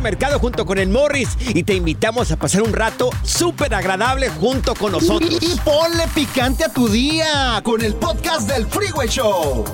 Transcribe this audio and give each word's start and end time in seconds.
Mercado 0.00 0.38
junto 0.38 0.64
con 0.66 0.78
el 0.78 0.88
Morris 0.88 1.36
y 1.40 1.62
te 1.62 1.74
invitamos 1.74 2.30
a 2.30 2.36
pasar 2.36 2.62
un 2.62 2.72
rato 2.72 3.10
súper 3.22 3.74
agradable 3.74 4.28
junto 4.28 4.74
con 4.74 4.92
nosotros. 4.92 5.38
Y, 5.40 5.52
y 5.52 5.56
ponle 5.64 6.06
picante 6.14 6.64
a 6.64 6.72
tu 6.72 6.88
día 6.88 7.60
con 7.64 7.82
el 7.82 7.94
podcast 7.94 8.48
del 8.48 8.66
Freeway 8.66 9.08
Show. 9.08 9.64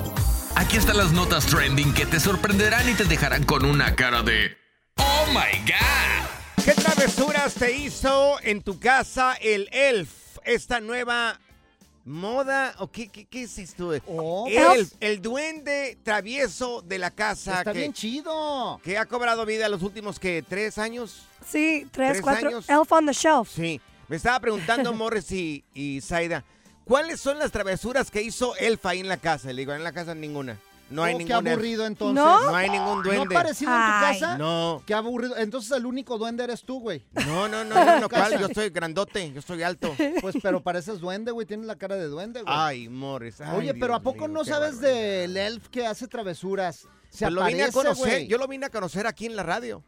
Aquí 0.55 0.77
están 0.77 0.97
las 0.97 1.11
notas 1.11 1.45
trending 1.45 1.93
que 1.93 2.05
te 2.05 2.19
sorprenderán 2.19 2.89
y 2.89 2.93
te 2.93 3.05
dejarán 3.05 3.43
con 3.45 3.65
una 3.65 3.95
cara 3.95 4.23
de 4.23 4.57
¡Oh 4.97 5.25
my 5.27 5.57
God! 5.65 6.63
¿Qué 6.65 6.73
travesuras 6.73 7.53
te 7.53 7.77
hizo 7.77 8.35
en 8.43 8.61
tu 8.61 8.79
casa 8.79 9.35
el 9.41 9.69
Elf? 9.71 10.09
Esta 10.43 10.81
nueva 10.81 11.39
moda 12.09 12.73
o 12.79 12.91
qué, 12.91 13.07
qué, 13.07 13.25
qué 13.25 13.43
es 13.43 13.57
esto? 13.57 13.91
Oh, 14.07 14.47
Elf, 14.49 14.93
el 14.99 15.21
duende 15.21 15.97
travieso 16.03 16.81
de 16.81 16.97
la 16.97 17.11
casa 17.11 17.59
Está 17.59 17.71
que, 17.71 17.79
bien 17.79 17.93
chido. 17.93 18.79
que 18.83 18.97
ha 18.97 19.05
cobrado 19.05 19.45
vida 19.45 19.69
los 19.69 19.83
últimos 19.83 20.19
que 20.19 20.43
tres 20.47 20.77
años. 20.77 21.23
Sí, 21.47 21.87
tres, 21.91 22.11
¿Tres 22.13 22.21
cuatro. 22.21 22.47
años? 22.49 22.69
Elf 22.69 22.91
on 22.91 23.05
the 23.05 23.13
Shelf. 23.13 23.49
Sí, 23.53 23.79
me 24.07 24.15
estaba 24.17 24.39
preguntando 24.39 24.91
Morris 24.93 25.31
y, 25.31 25.63
y 25.73 26.01
Zaida, 26.01 26.43
¿cuáles 26.83 27.21
son 27.21 27.37
las 27.39 27.51
travesuras 27.51 28.09
que 28.11 28.21
hizo 28.21 28.55
Elf 28.57 28.85
ahí 28.85 28.99
en 28.99 29.07
la 29.07 29.17
casa? 29.17 29.53
Le 29.53 29.61
digo, 29.61 29.73
en 29.73 29.83
la 29.83 29.91
casa 29.93 30.15
ninguna. 30.15 30.57
No 30.89 31.03
hay 31.03 31.13
Oh, 31.13 31.17
qué 31.19 31.23
ningún 31.25 31.47
elf. 31.47 31.53
aburrido 31.55 31.85
entonces. 31.85 32.15
¿No? 32.23 32.43
No 32.49 32.55
hay 32.55 32.69
ningún 32.69 32.97
¿No 32.97 33.03
duende. 33.03 33.35
ha 33.35 33.39
parecido 33.41 33.71
en 33.71 33.77
tu 33.77 33.83
Ay. 33.91 34.19
casa? 34.19 34.37
No, 34.37 34.83
Qué 34.85 34.93
aburrido. 34.93 35.37
Entonces 35.37 35.71
el 35.71 35.85
único 35.85 36.17
duende 36.17 36.43
eres 36.43 36.63
tú, 36.63 36.79
güey. 36.79 37.05
no, 37.27 37.47
no, 37.47 37.63
no, 37.63 37.99
no, 37.99 38.09
¿cuál? 38.09 38.39
Yo 38.39 38.47
soy 38.53 38.69
grandote, 38.71 39.31
yo 39.31 39.41
soy 39.41 39.61
alto. 39.63 39.93
Pues 40.21 40.35
pero 40.41 40.61
pareces 40.61 40.99
duende, 40.99 41.31
güey. 41.31 41.45
Tienes 41.45 41.65
la 41.67 41.75
cara 41.75 41.95
de 41.95 42.07
duende, 42.07 42.41
güey. 42.41 42.53
Ay, 42.57 42.89
Morris. 42.89 43.39
ay, 43.41 43.57
Oye, 43.57 43.73
pero 43.75 43.93
¿a 43.95 44.01
poco 44.01 44.27
mío, 44.27 44.39
no 44.39 44.43
qué 44.43 44.49
sabes 44.49 44.79
del 44.81 45.37
elf 45.37 45.67
que 45.69 45.85
hace 45.85 46.07
travesuras? 46.07 46.87
Se 47.09 47.25
Pues 47.25 47.33
lo 47.33 47.45
vine 47.45 47.63
a 47.63 47.65
aparece, 47.67 47.71
conocer, 47.71 48.07
güey. 48.17 48.27
yo 48.27 48.37
lo 48.37 48.47
vine 48.47 48.65
a 48.65 48.69
conocer 48.69 49.07
aquí 49.07 49.25
en 49.25 49.35
la 49.35 49.43
radio. 49.43 49.83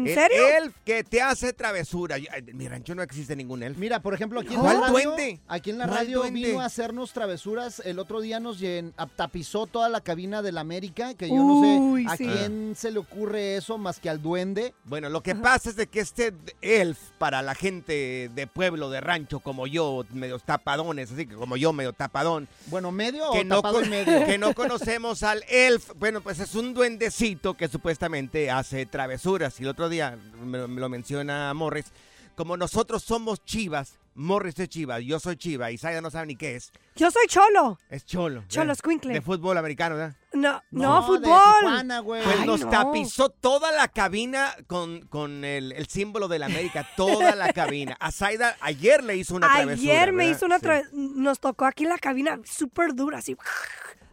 ¿En 0.00 0.08
El 0.08 0.14
serio? 0.14 0.48
elf 0.58 0.74
que 0.84 1.04
te 1.04 1.20
hace 1.22 1.52
travesura. 1.52 2.18
Yo- 2.18 2.28
ay, 2.32 2.44
En 2.46 2.56
mi 2.56 2.68
rancho 2.68 2.94
no 2.94 3.02
existe 3.02 3.34
ningún 3.36 3.62
elf. 3.62 3.76
Mira, 3.78 4.00
por 4.00 4.14
ejemplo, 4.14 4.40
aquí 4.40 4.54
en 4.54 4.60
¿Cuál 4.60 4.80
la 4.80 4.88
radio, 4.88 5.10
duende? 5.10 5.40
aquí 5.48 5.70
en 5.70 5.78
la 5.78 5.86
¿Cuál 5.86 5.98
radio 5.98 6.18
duende? 6.20 6.40
vino 6.48 6.60
a 6.60 6.64
hacernos 6.64 7.12
travesuras. 7.12 7.80
El 7.84 7.98
otro 7.98 8.20
día 8.20 8.40
nos 8.40 8.60
llen- 8.60 8.92
tapizó 9.16 9.66
toda 9.66 9.88
la 9.88 10.00
cabina 10.00 10.42
del 10.42 10.58
América, 10.58 11.14
que 11.14 11.28
yo 11.28 11.36
no 11.36 11.62
sé 11.62 12.06
a 12.08 12.16
sí. 12.16 12.26
quién 12.26 12.74
se 12.76 12.90
le 12.90 12.98
ocurre 12.98 13.56
eso 13.56 13.78
más 13.78 14.00
que 14.00 14.08
al 14.10 14.22
duende. 14.22 14.74
Bueno, 14.84 15.08
lo 15.08 15.22
que 15.22 15.34
pasa 15.34 15.70
es 15.70 15.76
de 15.76 15.86
que 15.86 16.00
este 16.00 16.32
elf, 16.62 16.98
para 17.18 17.42
la 17.42 17.54
gente 17.54 18.30
de 18.34 18.46
pueblo, 18.46 18.90
de 18.90 19.00
rancho, 19.00 19.40
como 19.40 19.66
yo, 19.66 20.04
medio 20.12 20.38
tapadones, 20.38 21.12
así 21.12 21.26
que 21.26 21.34
como 21.34 21.56
yo, 21.56 21.72
medio 21.72 21.92
tapadón, 21.92 22.48
Bueno, 22.66 22.90
medio 22.92 23.30
que 23.32 23.40
o 23.40 23.44
no, 23.44 23.56
tapado 23.56 23.74
con- 23.76 23.84
y 23.86 23.88
medio. 23.90 24.24
que 24.26 24.38
no 24.38 24.54
conocemos 24.54 25.22
al 25.22 25.44
elf, 25.48 25.90
bueno, 25.98 26.20
pues 26.20 26.40
es 26.40 26.54
un 26.54 26.72
duendecito 26.74 27.54
que 27.54 27.68
supuestamente 27.68 28.50
hace 28.50 28.86
travesuras. 28.86 29.58
Y 29.60 29.64
el 29.64 29.68
otro 29.68 29.88
día 29.90 30.16
me, 30.42 30.66
me 30.66 30.80
lo 30.80 30.88
menciona 30.88 31.52
Morris, 31.54 31.92
como 32.36 32.56
nosotros 32.56 33.02
somos 33.02 33.44
chivas, 33.44 33.98
Morris 34.14 34.58
es 34.58 34.68
chiva, 34.68 34.98
yo 35.00 35.20
soy 35.20 35.36
chiva, 35.36 35.70
y 35.70 35.78
Saida 35.78 36.00
no 36.00 36.10
sabe 36.10 36.26
ni 36.26 36.36
qué 36.36 36.56
es, 36.56 36.72
Yo 36.96 37.10
soy 37.10 37.26
cholo. 37.28 37.78
es 37.90 38.04
cholo. 38.04 38.44
Cholo 38.48 38.70
¿eh? 38.70 38.72
escuincle. 38.72 39.12
De 39.12 39.20
fútbol 39.20 39.56
americano, 39.56 39.94
¿verdad? 39.96 40.16
No, 40.32 40.60
no, 40.70 41.00
de 41.00 41.06
fútbol. 41.06 41.38
Tijuana, 41.60 41.98
güey. 42.00 42.22
Pues 42.24 42.36
Ay, 42.40 42.46
nos 42.46 42.60
no. 42.60 42.70
tapizó 42.70 43.28
toda 43.30 43.70
la 43.72 43.88
cabina 43.88 44.54
con, 44.66 45.02
con 45.06 45.44
el, 45.44 45.72
el 45.72 45.86
símbolo 45.86 46.28
de 46.28 46.38
la 46.38 46.46
América, 46.46 46.86
toda 46.96 47.34
la 47.36 47.52
cabina. 47.52 47.96
A 48.00 48.10
Zaida 48.10 48.56
ayer 48.60 49.02
le 49.04 49.16
hizo 49.16 49.34
una 49.36 49.48
travesura. 49.48 49.92
Ayer 49.92 50.12
me 50.12 50.24
¿verdad? 50.24 50.36
hizo 50.36 50.46
una 50.46 50.58
Sí. 50.58 50.66
tra- 50.66 50.88
Nos 50.92 51.40
tocó 51.40 51.64
aquí 51.66 51.84
en 51.84 51.90
la 51.90 51.98
cabina 51.98 52.40
súper 52.44 52.94
dura, 52.94 53.18
así. 53.18 53.36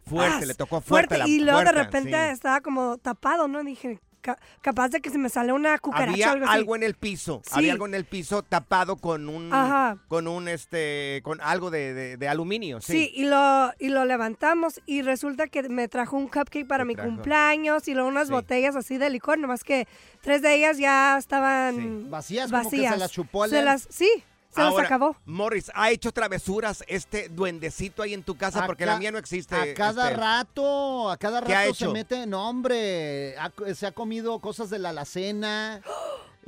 Fuerte, 0.06 0.46
le 0.46 0.54
tocó 0.54 0.80
fuerte, 0.80 1.18
la 1.18 1.28
y 1.28 1.40
luego 1.40 1.58
de 1.60 1.72
repente 1.72 2.10
sí. 2.28 2.32
estaba 2.32 2.60
como 2.62 2.96
tapado, 2.98 3.46
¿no? 3.46 3.62
Dije, 3.62 4.00
ca- 4.34 4.38
capaz 4.60 4.88
de 4.90 5.00
que 5.00 5.10
se 5.10 5.18
me 5.18 5.28
sale 5.28 5.52
una 5.52 5.78
cucaracha 5.78 6.32
Había 6.32 6.50
algo 6.52 6.76
en 6.76 6.82
el 6.82 6.94
piso, 6.94 7.40
Sí. 7.44 7.50
había 7.54 7.72
algo 7.72 7.86
en 7.86 7.94
el 7.94 8.04
piso 8.04 8.42
tapado 8.42 8.96
con 8.96 9.28
un, 9.28 9.52
Ajá. 9.52 9.98
con 10.08 10.28
un, 10.28 10.48
este, 10.48 11.20
con 11.24 11.40
algo 11.40 11.70
de, 11.70 11.94
de- 11.94 12.16
de 12.16 12.28
aluminio, 12.28 12.80
sí. 12.80 12.92
Sí, 12.92 13.12
y 13.14 13.24
lo, 13.24 13.72
y 13.78 13.88
lo 13.88 14.04
levantamos 14.04 14.80
y 14.86 15.02
resulta 15.02 15.46
que 15.48 15.68
me 15.68 15.88
trajo 15.88 16.16
un 16.16 16.28
cupcake 16.28 16.66
para 16.66 16.84
mi 16.84 16.94
trajo. 16.94 17.08
cumpleaños 17.10 17.88
y 17.88 17.94
luego 17.94 18.08
unas 18.08 18.28
Sí. 18.28 18.32
botellas 18.32 18.76
así 18.76 18.98
de 18.98 19.10
licor, 19.10 19.38
nomás 19.38 19.64
que 19.64 19.86
tres 20.20 20.42
de 20.42 20.54
ellas 20.54 20.78
ya 20.78 21.16
estaban 21.18 22.10
Vacías, 22.10 22.50
como 22.50 22.62
que 22.62 22.76
vacías. 22.76 22.92
se 22.94 22.98
las 23.00 23.10
chupó 23.12 23.44
el 23.44 23.50
Se 23.50 23.62
las, 23.62 23.86
sí, 23.90 24.10
se 24.54 24.60
Ahora, 24.62 24.76
las 24.82 24.86
acabó. 24.86 25.16
Morris, 25.26 25.70
¿ha 25.74 25.90
hecho 25.90 26.10
travesuras 26.12 26.82
este 26.88 27.28
duendecito 27.28 28.02
ahí 28.02 28.14
en 28.14 28.22
tu 28.22 28.36
casa? 28.36 28.64
A 28.64 28.66
Porque 28.66 28.84
ca- 28.84 28.92
la 28.92 28.98
mía 28.98 29.10
no 29.12 29.18
existe. 29.18 29.54
A 29.54 29.74
cada 29.74 30.08
este, 30.08 30.20
rato, 30.20 31.10
a 31.10 31.16
cada 31.16 31.42
¿Qué 31.42 31.54
ha 31.54 31.62
rato 31.62 31.74
se 31.74 31.84
hecho? 31.84 31.92
mete, 31.92 32.26
no 32.26 32.48
hombre, 32.48 33.36
ha- 33.38 33.52
se 33.74 33.86
ha 33.86 33.92
comido 33.92 34.38
cosas 34.40 34.70
de 34.70 34.78
la 34.78 34.90
alacena, 34.90 35.82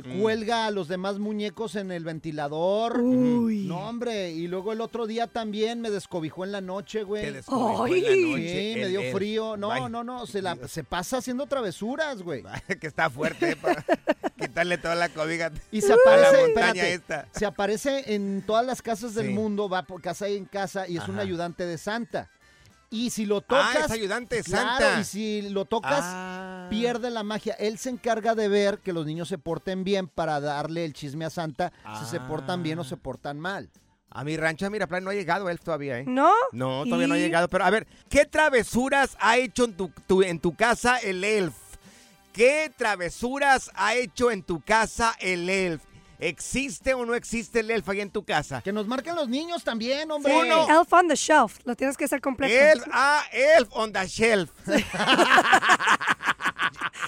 Mm. 0.03 0.23
cuelga 0.23 0.65
a 0.67 0.71
los 0.71 0.89
demás 0.89 1.19
muñecos 1.19 1.77
en 1.77 1.93
el 1.93 2.05
ventilador. 2.05 2.99
Uy. 3.01 3.67
No 3.67 3.87
hombre, 3.87 4.31
y 4.31 4.47
luego 4.47 4.73
el 4.73 4.81
otro 4.81 5.07
día 5.07 5.27
también 5.27 5.83
me 5.83 5.91
descobijó 5.91 6.43
en 6.45 6.53
la 6.53 6.63
noche, 6.63 7.03
güey. 7.03 7.25
Te 7.25 7.33
descobijó 7.33 7.87
en 7.87 8.03
la 8.05 8.09
Ay. 8.09 8.23
noche 8.33 8.73
Sí, 8.75 8.81
me 8.81 8.89
dio 8.89 9.13
frío. 9.13 9.59
No, 9.59 9.91
no, 9.91 10.03
no, 10.03 10.27
se, 10.27 10.41
la, 10.41 10.57
se 10.69 10.85
pasa 10.85 11.19
haciendo 11.19 11.45
travesuras, 11.45 12.23
güey. 12.23 12.43
que 12.81 12.87
está 12.87 13.11
fuerte 13.11 13.59
quitarle 14.51 14.79
toda 14.79 14.95
la 14.95 15.09
cobija 15.09 15.51
Y 15.71 15.81
se 15.81 15.89
la 15.89 15.95
aparece, 15.95 16.43
montaña 16.43 16.69
espérate, 16.87 16.95
esta. 16.95 17.27
se 17.39 17.47
aparece 17.47 18.15
en 18.15 18.43
todas 18.47 18.67
las 18.67 18.83
casas 18.83 19.15
del 19.15 19.29
Sí. 19.29 19.33
mundo, 19.33 19.69
va 19.69 19.83
por 19.85 20.03
casa 20.03 20.29
en 20.29 20.45
casa 20.45 20.87
y 20.89 20.97
es 20.99 21.09
un 21.09 21.19
ayudante 21.19 21.65
de 21.67 21.79
Santa. 21.79 22.29
Y 22.93 23.11
si 23.11 23.25
lo 23.25 23.41
tocas... 23.41 23.77
Ah, 23.77 23.85
es 23.85 23.91
ayudante 23.93 24.43
claro, 24.43 24.69
Santa. 24.71 25.01
y 25.01 25.05
si 25.05 25.43
lo 25.51 25.65
tocas, 25.65 26.01
Ah. 26.03 26.67
pierde 26.71 27.09
la 27.11 27.23
magia. 27.23 27.55
Él 27.55 27.79
se 27.79 27.89
encarga 27.91 28.35
de 28.35 28.49
ver 28.49 28.79
que 28.79 28.93
los 28.93 29.07
niños 29.07 29.29
se 29.29 29.39
porten 29.39 29.85
bien 29.85 30.09
para 30.09 30.41
darle 30.41 30.85
el 30.85 30.93
chisme 30.93 31.25
a 31.25 31.31
Santa 31.31 31.73
si 32.01 32.07
se 32.11 32.19
portan 32.19 32.65
bien 32.65 32.79
o 32.81 32.83
Ah. 32.83 32.85
se 32.85 32.97
portan 32.97 33.39
mal. 33.39 33.71
A 34.11 34.25
mi 34.25 34.37
rancho 34.37 34.65
de 34.67 34.71
Miraplan 34.71 35.05
no 35.05 35.11
ha 35.11 35.15
llegado 35.15 35.49
él 35.49 35.61
todavía, 35.61 36.01
¿eh? 36.01 36.05
¿No? 36.05 36.33
No, 36.51 36.83
todavía 36.85 37.07
no 37.07 37.15
ha 37.15 37.19
Y- 37.19 37.21
llegado. 37.21 37.49
Pero 37.49 37.63
a 37.65 37.71
ver, 37.71 37.87
¿qué 38.09 38.25
travesuras 38.27 39.17
ha 39.21 39.37
hecho 39.37 39.67
en 39.67 39.75
tu, 39.77 39.93
tu- 40.09 40.23
en 40.23 40.41
tu 40.41 40.57
casa 40.57 40.97
el 40.99 41.23
elf? 41.23 41.55
¿Qué 42.33 42.73
travesuras 42.77 43.71
ha 43.75 43.95
hecho 43.95 44.31
en 44.31 44.43
tu 44.43 44.61
casa 44.61 45.17
el 45.21 45.51
elf? 45.51 45.83
¿Existe 46.21 46.95
o 46.95 47.05
no 47.07 47.15
existe 47.15 47.61
el 47.61 47.71
elf 47.71 47.89
ahí 47.89 48.01
en 48.01 48.11
tu 48.11 48.25
casa? 48.25 48.61
Que 48.61 48.73
nos 48.73 48.87
marquen 48.87 49.17
los 49.17 49.29
niños 49.29 49.65
también, 49.65 50.11
hombre. 50.11 50.37
Uno. 50.37 50.69
Elf 50.69 50.93
on 50.93 51.09
the 51.09 51.17
Shelf. 51.17 51.59
Lo 51.65 51.75
tienes 51.75 51.97
que 51.97 52.05
hacer 52.05 52.21
completo. 52.21 52.55
Elf, 52.55 52.85
ah, 52.93 53.25
elf 53.33 53.69
on 53.73 53.93
the 53.93 54.07
shelf. 54.07 54.51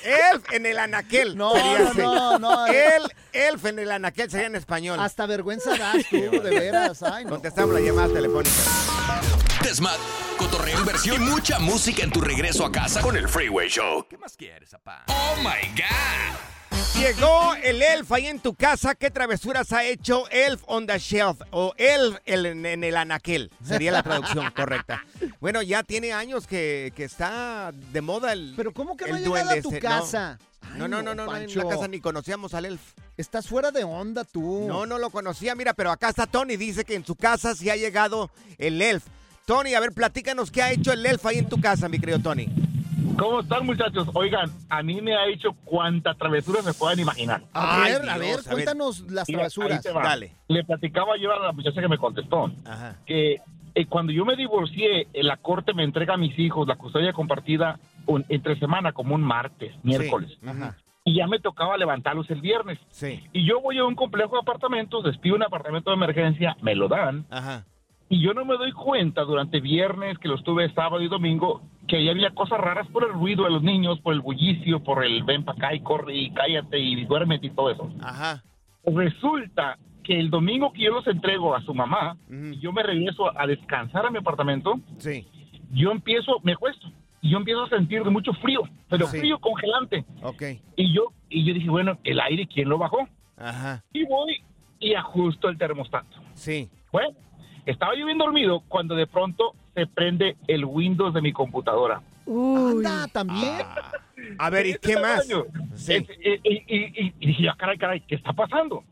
elf 0.03 0.53
en 0.53 0.67
el 0.67 0.79
anaquel. 0.79 1.37
No, 1.37 1.53
sería 1.53 1.93
no, 1.95 2.39
no, 2.39 2.39
no. 2.39 2.67
El, 2.67 3.13
elf 3.33 3.65
en 3.67 3.79
el 3.79 3.93
anaquel 3.93 4.31
sería 4.31 4.47
en 4.47 4.57
español. 4.57 4.99
Hasta 4.99 5.27
vergüenza 5.27 5.77
das 5.77 6.07
tú, 6.09 6.17
de 6.17 6.51
veras. 6.51 7.03
Ay, 7.03 7.25
no. 7.25 7.31
Contestamos 7.31 7.75
la 7.75 7.81
llamada 7.81 8.15
telefónica. 8.15 9.52
Desmat, 9.73 9.97
cotorreo, 10.37 10.81
inversión 10.81 11.17
y 11.17 11.31
mucha 11.31 11.59
música 11.59 12.03
en 12.03 12.11
tu 12.11 12.21
regreso 12.21 12.67
a 12.67 12.71
casa 12.71 13.01
con 13.01 13.17
el 13.17 13.27
Freeway 13.27 13.71
Show. 13.71 14.07
¿Qué 14.07 14.19
más 14.19 14.37
quieres, 14.37 14.69
papá? 14.69 15.05
¡Oh, 15.09 15.35
my 15.39 15.67
God! 15.81 17.01
Llegó 17.01 17.55
el 17.55 17.81
elf 17.81 18.13
ahí 18.13 18.27
en 18.27 18.39
tu 18.41 18.53
casa. 18.55 18.95
¿Qué 18.95 19.11
travesuras 19.11 19.73
ha 19.73 19.83
hecho 19.85 20.29
Elf 20.29 20.61
on 20.67 20.87
the 20.87 20.99
Shelf? 20.99 21.39
O 21.53 21.73
Elf 21.79 22.19
el- 22.27 22.45
en, 22.45 22.67
en 22.67 22.85
el 22.85 22.99
anaquel. 22.99 23.51
Sería 23.65 23.93
la 23.93 24.03
traducción 24.03 24.51
correcta. 24.55 25.07
Bueno, 25.41 25.63
ya 25.63 25.83
tiene 25.83 26.13
años 26.13 26.47
que, 26.47 26.93
que 26.95 27.05
está 27.05 27.73
de 27.73 28.01
moda 28.03 28.35
el. 28.35 28.53
Pero 28.55 28.75
¿cómo 28.75 28.95
que 28.95 29.07
no 29.07 29.15
ha 29.15 29.19
el 29.21 29.25
llegado 29.25 29.51
a 29.53 29.63
tu 29.63 29.71
ese? 29.71 29.79
casa? 29.81 30.39
No, 30.77 30.85
Ay, 30.85 30.91
no, 30.91 31.03
no, 31.03 31.03
no, 31.03 31.15
no, 31.15 31.23
en 31.23 31.29
Pancho. 31.45 31.63
la 31.63 31.69
casa 31.71 31.89
ni 31.89 31.99
conocíamos 31.99 32.53
al 32.53 32.67
elf. 32.67 32.83
Estás 33.17 33.49
fuera 33.49 33.71
de 33.71 33.85
onda 33.85 34.25
tú. 34.25 34.67
No, 34.69 34.85
no 34.85 34.99
lo 34.99 35.09
conocía. 35.09 35.55
Mira, 35.55 35.73
pero 35.73 35.91
acá 35.91 36.11
está 36.11 36.27
Tony. 36.27 36.59
Dice 36.59 36.85
que 36.85 36.95
en 36.95 37.07
su 37.07 37.17
casa 37.17 37.55
sí 37.55 37.71
ha 37.71 37.77
llegado 37.77 38.31
el 38.59 38.83
elf. 38.83 39.05
Tony, 39.53 39.75
a 39.75 39.81
ver, 39.81 39.93
platícanos 39.93 40.51
qué 40.51 40.63
ha 40.63 40.73
hecho 40.73 40.93
el 40.95 41.05
elf 41.05 41.27
ahí 41.27 41.37
en 41.37 41.47
tu 41.47 41.61
casa, 41.61 41.87
mi 41.87 41.99
querido 41.99 42.19
Tony. 42.21 42.47
¿Cómo 43.19 43.41
están, 43.41 43.67
muchachos? 43.67 44.09
Oigan, 44.15 44.51
a 44.71 44.83
mí 44.83 45.03
me 45.03 45.15
ha 45.15 45.27
hecho 45.29 45.53
cuánta 45.65 46.15
travesura 46.15 46.63
se 46.63 46.73
puedan 46.73 46.99
imaginar. 46.99 47.43
A 47.53 47.81
ver, 47.81 47.97
a 48.09 48.19
Dios, 48.19 48.19
ver, 48.19 48.23
a 48.23 48.27
ver. 48.37 48.45
cuéntanos 48.51 49.01
las 49.11 49.27
travesuras. 49.27 49.83
Dale. 49.83 50.33
Le 50.49 50.65
platicaba 50.65 51.19
yo 51.21 51.31
a 51.35 51.39
la 51.39 51.53
muchacha 51.53 51.83
que 51.83 51.89
me 51.89 51.99
contestó 51.99 52.51
Ajá. 52.65 52.97
que 53.05 53.43
eh, 53.75 53.87
cuando 53.91 54.11
yo 54.13 54.25
me 54.25 54.37
divorcié, 54.37 55.03
eh, 55.13 55.23
la 55.23 55.37
corte 55.37 55.75
me 55.75 55.85
entrega 55.85 56.15
a 56.15 56.17
mis 56.17 56.39
hijos 56.39 56.67
la 56.67 56.77
custodia 56.77 57.13
compartida 57.13 57.79
un- 58.07 58.25
entre 58.31 58.59
semana, 58.59 58.93
como 58.93 59.15
un 59.15 59.21
martes, 59.23 59.75
miércoles. 59.83 60.31
Sí. 60.41 60.49
Ajá. 60.49 60.79
Y 61.05 61.17
ya 61.19 61.27
me 61.27 61.41
tocaba 61.41 61.77
levantarlos 61.77 62.31
el 62.31 62.41
viernes. 62.41 62.79
Sí. 62.89 63.23
Y 63.35 63.47
yo 63.47 63.61
voy 63.61 63.77
a 63.77 63.85
un 63.85 63.97
complejo 63.97 64.33
de 64.37 64.41
apartamentos, 64.41 65.05
les 65.05 65.19
pido 65.19 65.37
un 65.37 65.43
apartamento 65.43 65.91
de 65.91 65.97
emergencia, 65.97 66.57
me 66.63 66.75
lo 66.75 66.89
dan. 66.89 67.27
Ajá. 67.29 67.67
Y 68.13 68.21
yo 68.21 68.35
no 68.35 68.45
me 68.45 68.59
doy 68.59 68.73
cuenta 68.73 69.23
durante 69.23 69.59
viernes, 69.61 70.19
que 70.19 70.29
los 70.29 70.45
tuve 70.45 70.71
sábado 70.75 71.01
y 71.01 71.09
domingo, 71.09 71.63
que 71.89 71.97
ahí 71.97 72.11
había 72.11 72.31
cosas 72.35 72.61
raras 72.61 72.87
por 72.89 73.05
el 73.05 73.15
ruido 73.15 73.45
de 73.45 73.51
los 73.51 73.63
niños, 73.63 73.99
por 74.01 74.13
el 74.13 74.21
bullicio, 74.21 74.81
por 74.85 75.03
el 75.03 75.23
ven 75.23 75.47
para 75.47 75.57
acá 75.57 75.75
y 75.75 75.81
corre 75.81 76.15
y 76.15 76.31
cállate 76.31 76.79
y 76.79 77.07
duérmete 77.07 77.47
y 77.47 77.51
todo 77.51 77.71
eso. 77.71 77.91
Ajá. 78.03 78.43
Resulta 78.85 79.79
que 80.05 80.21
el 80.21 80.29
domingo 80.29 80.75
que 80.75 80.83
yo 80.83 80.91
los 80.93 81.07
entrego 81.07 81.55
a 81.55 81.63
su 81.63 81.73
mamá, 81.73 82.19
Ujú. 82.27 82.53
y 82.53 82.59
yo 82.61 82.71
me 82.71 82.83
regreso 82.83 83.33
a 83.35 83.47
descansar 83.47 84.05
a 84.05 84.11
mi 84.11 84.19
apartamento, 84.19 84.79
Sí. 84.99 85.27
yo 85.73 85.91
empiezo, 85.91 86.39
me 86.43 86.53
acuesto, 86.53 86.89
y 87.23 87.31
yo 87.31 87.39
empiezo 87.39 87.63
a 87.63 87.69
sentir 87.71 88.05
mucho 88.05 88.35
frío, 88.35 88.61
pero 88.91 89.07
Sí. 89.07 89.21
frío 89.21 89.39
congelante. 89.39 90.05
Ok. 90.23 90.43
Y 90.77 90.93
yo, 90.93 91.13
y 91.31 91.45
yo 91.47 91.55
dije, 91.55 91.71
bueno, 91.71 91.97
el 92.05 92.21
aire, 92.21 92.47
¿quién 92.47 92.69
lo 92.69 92.77
bajó? 92.77 93.09
Ajá. 93.39 93.83
Y 93.95 94.05
voy 94.05 94.43
y 94.81 94.93
ajusto 94.93 95.49
el 95.49 95.57
termostato. 95.57 96.19
Sí. 96.35 96.69
Bueno, 96.93 97.15
estaba 97.67 97.95
yo 97.97 98.07
bien 98.07 98.19
dormido 98.19 98.61
cuando 98.69 98.95
de 98.95 99.07
pronto 99.07 99.55
se 99.75 99.87
prende 99.87 100.37
el 100.49 100.65
Windows 100.65 101.15
de 101.15 101.23
mi 101.23 101.33
computadora. 101.33 102.03
Uy. 102.27 102.85
Anda, 102.85 103.09
también. 103.09 103.61
Ah. 103.65 103.93
A 104.39 104.51
ver, 104.51 104.67
¿y 104.67 104.75
qué 104.81 104.97
más? 104.99 105.27
Sí. 105.75 105.95
Es- 105.95 106.09
y, 106.45 106.53
y- 106.55 106.65
y- 107.07 107.15
y 107.19 107.27
dije, 107.27 107.49
ah, 107.49 107.57
caray, 107.59 107.79
caray, 107.79 108.01
¿qué 108.03 108.15
está 108.15 108.33
pasando? 108.33 108.85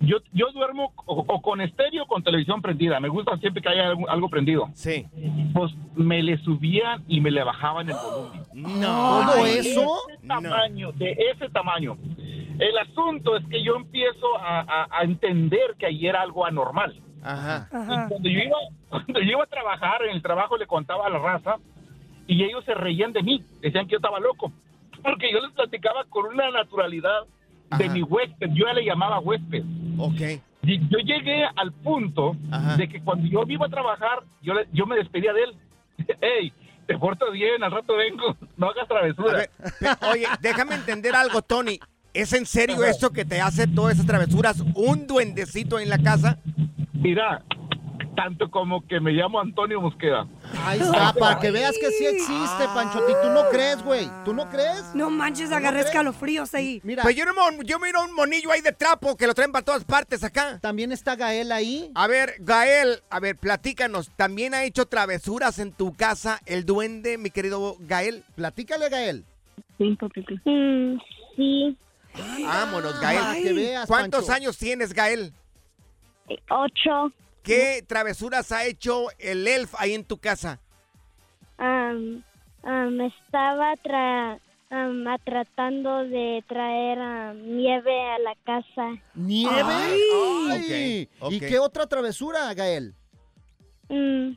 Yo, 0.00 0.16
yo 0.32 0.50
duermo 0.52 0.92
o, 1.06 1.24
o 1.28 1.42
con 1.42 1.60
estéreo 1.60 2.02
o 2.02 2.06
con 2.06 2.24
televisión 2.24 2.60
prendida. 2.60 2.98
Me 2.98 3.08
gusta 3.08 3.36
siempre 3.38 3.62
que 3.62 3.68
haya 3.68 3.86
algo, 3.88 4.08
algo 4.10 4.28
prendido. 4.28 4.68
Sí. 4.74 5.06
Pues 5.54 5.72
me 5.94 6.22
le 6.22 6.38
subían 6.38 7.04
y 7.06 7.20
me 7.20 7.30
le 7.30 7.44
bajaban 7.44 7.88
el 7.88 7.94
volumen. 7.94 8.42
No. 8.52 9.22
¿Todo 9.32 9.44
De 9.44 9.58
eso? 9.60 9.96
ese 10.08 10.26
tamaño, 10.26 10.92
de 10.92 11.16
ese 11.32 11.48
tamaño. 11.50 11.96
El 12.58 12.78
asunto 12.78 13.36
es 13.36 13.46
que 13.48 13.62
yo 13.62 13.76
empiezo 13.76 14.36
a, 14.40 14.60
a- 14.60 14.88
a 14.90 15.02
entender 15.04 15.76
que 15.78 15.86
ahí 15.86 16.06
era 16.06 16.20
algo 16.22 16.44
anormal. 16.46 17.00
Ajá. 17.22 17.68
Y 17.72 18.08
cuando 18.08 18.28
yo, 18.28 18.38
iba, 18.40 18.56
cuando 18.88 19.20
yo 19.20 19.30
iba 19.30 19.44
a 19.44 19.46
trabajar, 19.46 20.02
en 20.08 20.16
el 20.16 20.22
trabajo 20.22 20.56
le 20.56 20.66
contaba 20.66 21.06
a 21.06 21.10
la 21.10 21.18
raza 21.18 21.56
y 22.26 22.42
ellos 22.44 22.64
se 22.64 22.74
reían 22.74 23.12
de 23.12 23.22
mí, 23.22 23.44
decían 23.60 23.86
que 23.86 23.92
yo 23.92 23.98
estaba 23.98 24.20
loco, 24.20 24.52
porque 25.02 25.32
yo 25.32 25.40
les 25.40 25.52
platicaba 25.52 26.04
con 26.08 26.26
una 26.26 26.50
naturalidad 26.50 27.22
de 27.78 27.88
mi 27.88 28.02
huésped, 28.02 28.50
yo 28.52 28.66
ya 28.66 28.74
le 28.74 28.84
llamaba 28.84 29.18
huésped. 29.20 29.62
Ok. 29.98 30.20
Y 30.64 30.78
yo 30.88 30.98
llegué 30.98 31.44
al 31.56 31.72
punto 31.72 32.36
Ajá. 32.50 32.76
de 32.76 32.88
que 32.88 33.00
cuando 33.00 33.26
yo 33.26 33.42
iba 33.48 33.66
a 33.66 33.70
trabajar, 33.70 34.20
yo, 34.42 34.54
le- 34.54 34.68
yo 34.72 34.86
me 34.86 34.96
despedía 34.96 35.32
de 35.32 35.42
él. 35.44 35.54
Hey, 36.20 36.52
te 36.86 36.96
portas 36.98 37.32
bien, 37.32 37.62
al 37.64 37.70
rato 37.72 37.96
vengo, 37.96 38.36
no 38.56 38.68
hagas 38.68 38.84
A 38.84 38.88
travesura. 38.88 39.38
ver, 39.38 39.50
pe- 39.80 40.06
oye, 40.12 40.26
déjame 40.40 40.74
entender 40.74 41.14
algo, 41.16 41.40
Tony. 41.42 41.78
¿Es 42.14 42.32
en 42.34 42.44
serio 42.44 42.84
esto 42.84 43.10
que 43.10 43.24
te 43.24 43.40
hace 43.40 43.66
todas 43.66 43.94
esas 43.94 44.06
travesuras? 44.06 44.62
¿Un 44.74 45.06
duendecito 45.06 45.78
en 45.78 45.88
la 45.88 45.96
casa? 45.98 46.38
Mira, 47.02 47.42
tanto 48.14 48.50
como 48.50 48.86
que 48.86 49.00
me 49.00 49.10
llamo 49.12 49.40
Antonio 49.40 49.80
Mosqueda. 49.80 50.26
Ahí 50.64 50.78
está, 50.80 51.12
para 51.14 51.40
que 51.40 51.50
veas 51.50 51.74
que 51.80 51.90
sí 51.90 52.06
existe, 52.06 52.64
Panchotti. 52.74 53.12
¿Tú 53.22 53.30
no 53.30 53.48
crees, 53.50 53.82
güey? 53.82 54.08
¿Tú 54.24 54.32
no 54.32 54.48
crees? 54.48 54.94
No 54.94 55.10
manches, 55.10 55.50
¿No 55.50 55.56
agarré 55.56 55.80
escalofríos 55.80 56.54
ahí. 56.54 56.80
Mira, 56.84 57.02
Pues 57.02 57.16
yo, 57.16 57.24
yo 57.64 57.78
miro 57.80 58.04
un 58.04 58.14
monillo 58.14 58.52
ahí 58.52 58.60
de 58.60 58.72
trapo 58.72 59.16
que 59.16 59.26
lo 59.26 59.34
traen 59.34 59.50
para 59.50 59.64
todas 59.64 59.84
partes 59.84 60.22
acá. 60.22 60.58
también 60.60 60.92
está 60.92 61.16
Gael 61.16 61.50
ahí. 61.50 61.90
A 61.94 62.06
ver, 62.06 62.34
Gael, 62.38 63.02
a 63.10 63.18
ver, 63.18 63.36
platícanos. 63.36 64.10
¿También 64.14 64.54
ha 64.54 64.64
hecho 64.64 64.86
travesuras 64.86 65.58
en 65.58 65.72
tu 65.72 65.92
casa 65.94 66.40
el 66.46 66.64
duende, 66.64 67.18
mi 67.18 67.30
querido 67.30 67.76
Gael? 67.80 68.22
Platícale, 68.36 68.88
Gael. 68.88 69.24
Mm, 69.78 70.98
sí, 71.36 71.76
Vámonos, 72.44 72.92
Para 72.94 73.12
Gael. 73.22 73.42
que 73.42 73.52
veas, 73.54 73.86
¿Cuántos 73.88 74.26
Pancho. 74.26 74.32
años 74.34 74.58
tienes, 74.58 74.92
Gael? 74.92 75.32
Ocho. 76.50 77.12
¿Qué 77.42 77.82
travesuras 77.86 78.52
ha 78.52 78.64
hecho 78.66 79.06
el 79.18 79.46
elf 79.48 79.74
ahí 79.78 79.94
en 79.94 80.04
tu 80.04 80.18
casa? 80.18 80.60
am, 81.58 82.22
am, 82.62 83.00
estaba 83.00 83.74
tra- 83.76 84.40
tratando 85.24 86.04
de 86.04 86.42
traer 86.48 86.98
am, 86.98 87.56
nieve 87.56 88.00
a 88.10 88.18
la 88.20 88.34
casa. 88.44 88.90
¿Nieve? 89.14 89.72
Ay. 89.72 91.08
Ok, 91.18 91.26
ok. 91.26 91.32
¿Y 91.32 91.40
qué 91.40 91.58
otra 91.58 91.86
travesura, 91.86 92.52
Gael? 92.54 92.94
Mm, 93.88 94.32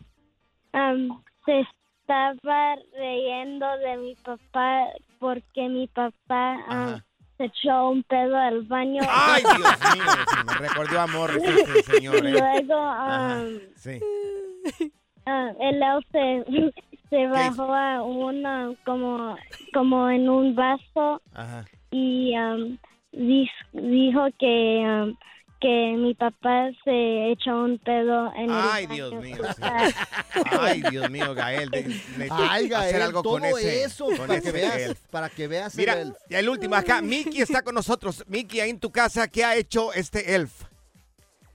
am, 0.73 1.23
se 1.45 1.61
estaba 2.01 2.75
riendo 2.97 3.77
de 3.77 3.97
mi 3.97 4.15
papá 4.15 4.87
porque 5.19 5.69
mi 5.69 5.87
papá. 5.87 7.03
Se 7.37 7.45
echó 7.45 7.89
un 7.89 8.03
pedo 8.03 8.37
al 8.37 8.63
baño. 8.63 9.01
Ay, 9.09 9.43
Dios 9.43 9.95
mío, 9.95 10.03
me 10.45 10.67
recordó 10.67 10.99
amor 11.01 11.31
este 11.35 11.83
señor. 11.83 12.25
¿eh? 12.25 12.31
luego 12.31 12.75
am, 12.75 13.59
sí. 13.75 13.99
Ah, 15.27 15.49
el 15.59 15.81
elf 15.81 16.05
se, 16.11 16.71
se 17.09 17.25
bajó 17.27 17.73
a 17.73 18.03
una 18.03 18.71
como 18.85 19.35
como 19.73 20.07
en 20.11 20.29
un 20.29 20.53
vaso 20.53 21.19
Ajá. 21.33 21.65
y 21.89 22.37
um, 22.37 22.77
dijo 23.11 24.27
que 24.37 24.83
um, 24.85 25.15
que 25.65 25.95
mi 25.97 26.13
papá 26.13 26.69
se 26.83 27.31
echó 27.31 27.63
un 27.63 27.79
pedo 27.79 28.31
en 28.35 28.43
el 28.43 28.51
Ay, 28.51 28.85
baño. 28.85 29.09
Dios 29.09 29.23
mío. 29.23 29.37
Ay, 30.59 30.83
Dios 30.91 31.09
mío, 31.09 31.33
Gael. 31.33 31.69
de- 31.71 31.99
Ay, 32.29 32.67
Gael, 32.67 32.73
hacer 32.89 33.01
algo 33.01 33.23
todo 33.23 33.33
con 33.39 33.45
ese. 33.45 33.83
eso 33.83 34.05
con 34.05 34.27
para 34.27 34.41
que 34.41 34.51
veas, 34.51 34.77
elf. 34.77 34.99
para 35.09 35.29
que 35.29 35.47
veas 35.47 35.75
Mira, 35.75 35.99
el 35.99 36.13
el 36.29 36.49
último 36.49 36.75
acá. 36.75 37.01
Miki 37.01 37.41
está 37.41 37.63
con 37.63 37.73
nosotros. 37.73 38.23
Miki, 38.27 38.59
ahí 38.59 38.69
en 38.69 38.79
tu 38.79 38.91
casa, 38.91 39.27
¿qué 39.27 39.43
ha 39.43 39.55
hecho 39.55 39.91
este 39.93 40.35
elf? 40.35 40.51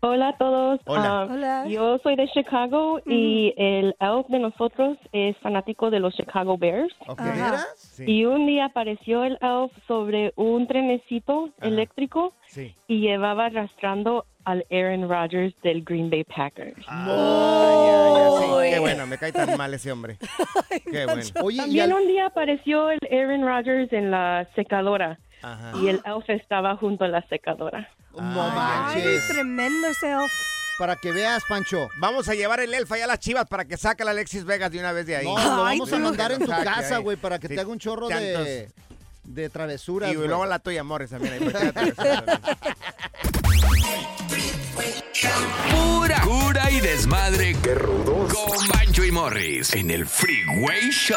Hola 0.02 0.28
a 0.28 0.36
todos. 0.38 0.80
Hola. 0.86 1.02
Ah, 1.22 1.28
Hola. 1.30 1.66
yo 1.68 1.98
soy 1.98 2.16
de 2.16 2.26
Chicago 2.28 3.00
y 3.04 3.52
el 3.58 3.94
elf 4.00 4.26
de 4.28 4.38
nosotros 4.38 4.96
es 5.12 5.36
fanático 5.38 5.90
de 5.90 6.00
los 6.00 6.14
Chicago 6.14 6.56
Bears. 6.56 6.92
Ok. 7.06 7.20
¿De 7.20 7.30
veras? 7.32 7.66
Sí, 7.76 8.04
Y 8.06 8.24
un 8.24 8.46
día 8.46 8.64
apareció 8.66 9.24
el 9.24 9.36
elf 9.42 9.70
sobre 9.86 10.32
un 10.36 10.66
trenecito 10.66 11.50
Ajá. 11.58 11.68
eléctrico 11.68 12.32
sí. 12.46 12.74
y 12.88 13.00
llevaba 13.00 13.46
arrastrando 13.46 14.24
al 14.44 14.64
Aaron 14.70 15.06
Rodgers 15.06 15.54
del 15.62 15.84
Green 15.84 16.08
Bay 16.08 16.24
Packers. 16.24 16.82
Ay, 16.88 17.10
ay, 17.10 18.22
ay, 18.22 18.30
sí. 18.68 18.74
Qué 18.74 18.78
bueno, 18.80 19.06
me 19.06 19.18
cae 19.18 19.32
tan 19.32 19.54
mal 19.58 19.74
ese 19.74 19.92
hombre. 19.92 20.16
Qué 20.90 21.04
bueno. 21.04 21.22
Oye, 21.42 21.56
y 21.56 21.60
También 21.60 21.92
al- 21.92 22.00
un 22.00 22.08
día 22.08 22.24
apareció 22.26 22.90
el 22.90 22.98
Aaron 23.12 23.42
Rodgers 23.46 23.92
en 23.92 24.10
la 24.10 24.48
secadora 24.54 25.18
Ajá. 25.42 25.72
y 25.82 25.88
el 25.88 26.02
elf 26.04 26.28
estaba 26.28 26.76
junto 26.76 27.04
a 27.04 27.08
la 27.08 27.22
secadora. 27.28 27.88
no 28.12 28.42
Ay, 28.42 28.50
manches. 28.56 29.28
tremendo 29.28 29.88
ese 29.88 30.10
elf. 30.12 30.32
Para 30.78 30.96
que 30.96 31.12
veas, 31.12 31.42
Pancho. 31.48 31.88
Vamos 31.98 32.28
a 32.30 32.34
llevar 32.34 32.60
el 32.60 32.72
elf 32.72 32.90
allá 32.90 33.04
a 33.04 33.08
las 33.08 33.18
chivas 33.18 33.46
para 33.46 33.66
que 33.66 33.76
saque 33.76 34.02
a 34.02 34.06
la 34.06 34.12
Alexis 34.12 34.44
Vegas 34.44 34.70
de 34.72 34.78
una 34.80 34.92
vez 34.92 35.04
de 35.06 35.16
ahí. 35.16 35.26
No, 35.26 35.34
lo 35.56 35.66
Ay, 35.66 35.78
vamos 35.78 35.92
a 35.92 35.98
mandar 35.98 36.32
en 36.32 36.38
tu 36.38 36.46
Saque 36.46 36.64
casa, 36.64 36.98
güey, 36.98 37.16
para 37.18 37.38
que 37.38 37.48
Sí, 37.48 37.54
te 37.54 37.60
haga 37.60 37.70
un 37.70 37.78
chorro 37.78 38.08
de, 38.08 38.32
tantos- 38.32 38.74
de 39.24 39.50
travesuras. 39.50 40.10
Y 40.10 40.14
luego 40.14 40.46
la 40.46 40.58
tuya, 40.58 40.82
Morris, 40.82 41.10
también. 41.10 41.34
Ahí, 41.34 41.40
Pura 45.70 46.20
cura 46.22 46.70
y 46.70 46.80
desmadre. 46.80 47.54
Qué 47.62 47.74
rudos. 47.74 48.32
Con 48.32 48.68
Bancho 48.68 49.04
y 49.04 49.10
Morris 49.12 49.74
en 49.74 49.90
el 49.90 50.06
Freeway 50.06 50.90
Show. 50.90 51.16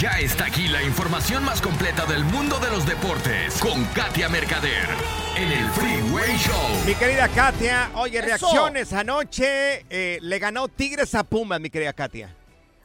Ya 0.00 0.10
está 0.20 0.44
aquí 0.44 0.68
la 0.68 0.80
información 0.80 1.44
más 1.44 1.60
completa 1.60 2.06
del 2.06 2.22
mundo 2.22 2.60
de 2.60 2.70
los 2.70 2.86
deportes 2.86 3.58
con 3.58 3.84
Katia 3.86 4.28
Mercader 4.28 4.86
en 5.34 5.50
el 5.50 5.68
Freeway 5.70 6.36
Show. 6.36 6.84
Mi 6.86 6.94
querida 6.94 7.26
Katia, 7.26 7.90
oye, 7.96 8.18
Eso. 8.18 8.26
reacciones. 8.28 8.92
Anoche 8.92 9.84
eh, 9.90 10.20
le 10.22 10.38
ganó 10.38 10.68
Tigres 10.68 11.16
a 11.16 11.24
Pumas, 11.24 11.60
mi 11.60 11.68
querida 11.68 11.92
Katia. 11.92 12.32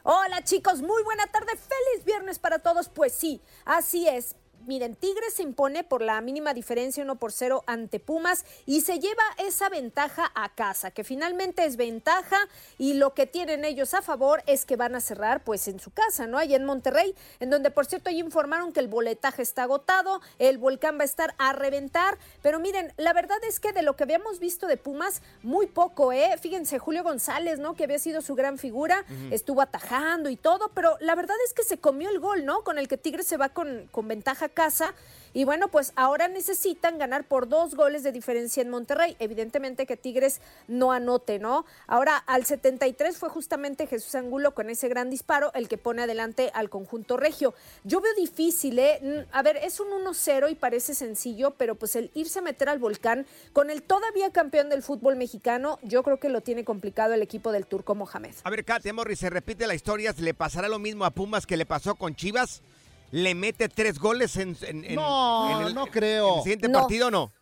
Hola 0.02 0.42
chicos, 0.42 0.82
muy 0.82 1.04
buena 1.04 1.24
tarde, 1.28 1.52
feliz 1.52 2.04
viernes 2.04 2.40
para 2.40 2.58
todos. 2.58 2.88
Pues 2.88 3.12
sí, 3.14 3.40
así 3.64 4.08
es. 4.08 4.34
Miren, 4.66 4.96
Tigres 4.96 5.34
se 5.34 5.42
impone 5.42 5.84
por 5.84 6.02
la 6.02 6.20
mínima 6.20 6.54
diferencia 6.54 7.02
1 7.02 7.16
por 7.16 7.32
0 7.32 7.64
ante 7.66 8.00
Pumas 8.00 8.44
y 8.66 8.80
se 8.82 8.98
lleva 8.98 9.22
esa 9.38 9.68
ventaja 9.68 10.30
a 10.34 10.54
casa, 10.54 10.90
que 10.90 11.04
finalmente 11.04 11.64
es 11.64 11.76
ventaja 11.76 12.38
y 12.78 12.94
lo 12.94 13.14
que 13.14 13.26
tienen 13.26 13.64
ellos 13.64 13.94
a 13.94 14.02
favor 14.02 14.42
es 14.46 14.64
que 14.64 14.76
van 14.76 14.94
a 14.94 15.00
cerrar 15.00 15.44
pues 15.44 15.68
en 15.68 15.80
su 15.80 15.90
casa, 15.90 16.26
¿no? 16.26 16.38
Allá 16.38 16.56
en 16.56 16.64
Monterrey, 16.64 17.14
en 17.40 17.50
donde 17.50 17.70
por 17.70 17.86
cierto 17.86 18.10
ahí 18.10 18.20
informaron 18.20 18.72
que 18.72 18.80
el 18.80 18.88
boletaje 18.88 19.42
está 19.42 19.64
agotado, 19.64 20.20
el 20.38 20.58
volcán 20.58 20.98
va 20.98 21.02
a 21.02 21.06
estar 21.06 21.34
a 21.38 21.52
reventar, 21.52 22.18
pero 22.42 22.58
miren, 22.58 22.92
la 22.96 23.12
verdad 23.12 23.38
es 23.48 23.60
que 23.60 23.72
de 23.72 23.82
lo 23.82 23.96
que 23.96 24.04
habíamos 24.04 24.38
visto 24.38 24.66
de 24.66 24.76
Pumas, 24.76 25.22
muy 25.42 25.66
poco, 25.66 26.12
¿eh? 26.12 26.36
Fíjense, 26.40 26.78
Julio 26.78 27.02
González, 27.02 27.58
¿no? 27.58 27.74
Que 27.74 27.84
había 27.84 27.98
sido 27.98 28.22
su 28.22 28.34
gran 28.34 28.58
figura, 28.58 29.04
estuvo 29.30 29.60
atajando 29.60 30.30
y 30.30 30.36
todo, 30.36 30.70
pero 30.74 30.96
la 31.00 31.14
verdad 31.14 31.36
es 31.46 31.54
que 31.54 31.62
se 31.62 31.78
comió 31.78 32.10
el 32.10 32.20
gol, 32.20 32.44
¿no? 32.44 32.62
Con 32.62 32.78
el 32.78 32.88
que 32.88 32.96
Tigres 32.96 33.26
se 33.26 33.36
va 33.36 33.48
con, 33.48 33.88
con 33.90 34.08
ventaja 34.08 34.48
casa. 34.54 34.94
Y 35.36 35.42
bueno, 35.42 35.66
pues 35.66 35.92
ahora 35.96 36.28
necesitan 36.28 36.96
ganar 36.96 37.24
por 37.24 37.48
dos 37.48 37.74
goles 37.74 38.04
de 38.04 38.12
diferencia 38.12 38.62
en 38.62 38.70
Monterrey. 38.70 39.16
Evidentemente 39.18 39.84
que 39.84 39.96
Tigres 39.96 40.40
no 40.68 40.92
anote, 40.92 41.40
¿no? 41.40 41.66
Ahora, 41.88 42.16
al 42.16 42.44
73 42.44 43.18
fue 43.18 43.30
justamente 43.30 43.88
Jesús 43.88 44.14
Angulo 44.14 44.54
con 44.54 44.70
ese 44.70 44.86
gran 44.88 45.10
disparo 45.10 45.52
el 45.54 45.66
que 45.66 45.76
pone 45.76 46.02
adelante 46.02 46.52
al 46.54 46.70
conjunto 46.70 47.16
regio. 47.16 47.52
Yo 47.82 48.00
veo 48.00 48.14
difícil, 48.14 48.78
¿eh? 48.78 49.00
Mm, 49.02 49.28
A 49.32 49.42
ver, 49.42 49.56
es 49.56 49.80
un 49.80 49.88
1-0 49.88 50.52
y 50.52 50.54
parece 50.54 50.94
sencillo, 50.94 51.50
pero 51.58 51.74
pues 51.74 51.96
el 51.96 52.12
irse 52.14 52.38
a 52.38 52.42
meter 52.42 52.68
al 52.68 52.78
volcán 52.78 53.26
con 53.52 53.70
el 53.70 53.82
todavía 53.82 54.30
campeón 54.30 54.68
del 54.68 54.84
fútbol 54.84 55.16
mexicano, 55.16 55.80
yo 55.82 56.04
creo 56.04 56.20
que 56.20 56.28
lo 56.28 56.42
tiene 56.42 56.64
complicado 56.64 57.12
el 57.12 57.22
equipo 57.22 57.50
del 57.50 57.66
turco 57.66 57.96
Mohamed. 57.96 58.36
A 58.44 58.50
ver, 58.50 58.64
Katia 58.64 58.92
Morris, 58.92 59.18
se 59.18 59.30
repite 59.30 59.66
la 59.66 59.74
historia. 59.74 60.14
¿Le 60.16 60.32
pasará 60.32 60.68
lo 60.68 60.78
mismo 60.78 61.04
a 61.04 61.10
Pumas 61.10 61.44
que 61.44 61.56
le 61.56 61.66
pasó 61.66 61.96
con 61.96 62.14
Chivas? 62.14 62.62
¿Le 63.10 63.34
mete 63.34 63.68
tres 63.68 63.98
goles 63.98 64.36
en, 64.36 64.56
en- 64.62 64.84
en- 64.84 64.94
No, 64.96 65.60
en 65.60 65.66
el, 65.68 65.74
no 65.74 65.86
creo. 65.86 66.28
en 66.32 66.36
el 66.38 66.42
siguiente 66.42 66.68
No. 66.68 66.80
partido 66.80 67.08
o 67.08 67.10
no? 67.10 67.32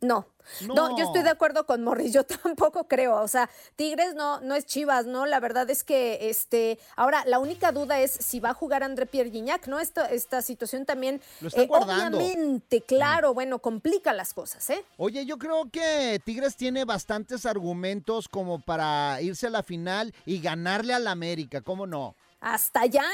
No. 0.00 0.26
No. 0.62 0.74
No. 0.74 0.96
yo 0.96 1.04
estoy 1.04 1.22
de 1.22 1.28
acuerdo 1.28 1.66
con 1.66 1.84
Morris, 1.84 2.12
yo 2.14 2.24
tampoco 2.72 2.88
creo, 2.88 3.16
o 3.20 3.28
sea, 3.28 3.50
Tigres 3.76 4.14
no, 4.14 4.40
no 4.40 4.54
es 4.54 4.64
Chivas, 4.64 5.04
¿no? 5.04 5.26
La 5.26 5.40
verdad 5.40 5.68
es 5.68 5.84
que, 5.84 6.30
este, 6.30 6.78
ahora, 6.96 7.22
la 7.26 7.38
única 7.38 7.70
duda 7.72 8.00
es 8.00 8.12
si 8.12 8.40
va 8.40 8.50
a 8.50 8.54
jugar 8.54 8.82
André 8.82 9.04
Pierre 9.04 9.30
Gignac, 9.30 9.66
¿no? 9.66 9.78
Esta, 9.78 10.06
esta 10.06 10.40
situación 10.40 10.86
también, 10.86 11.16
eh, 11.42 11.48
Lo 11.54 11.66
guardando. 11.66 12.16
obviamente, 12.16 12.80
claro, 12.80 13.34
bueno, 13.34 13.58
complica 13.58 14.14
las 14.14 14.32
cosas, 14.32 14.70
¿eh? 14.70 14.82
Oye, 14.96 15.26
yo 15.26 15.36
creo 15.36 15.68
que 15.70 16.18
Tigres 16.24 16.56
tiene 16.56 16.86
bastantes 16.86 17.44
argumentos 17.44 18.26
como 18.28 18.58
para 18.60 19.20
irse 19.20 19.48
a 19.48 19.50
la 19.50 19.62
final 19.62 20.14
y 20.24 20.40
ganarle 20.40 20.94
al 20.94 21.08
América, 21.08 21.60
¿cómo 21.60 21.86
no? 21.86 22.14
Hasta 22.40 22.82
allá, 22.82 23.04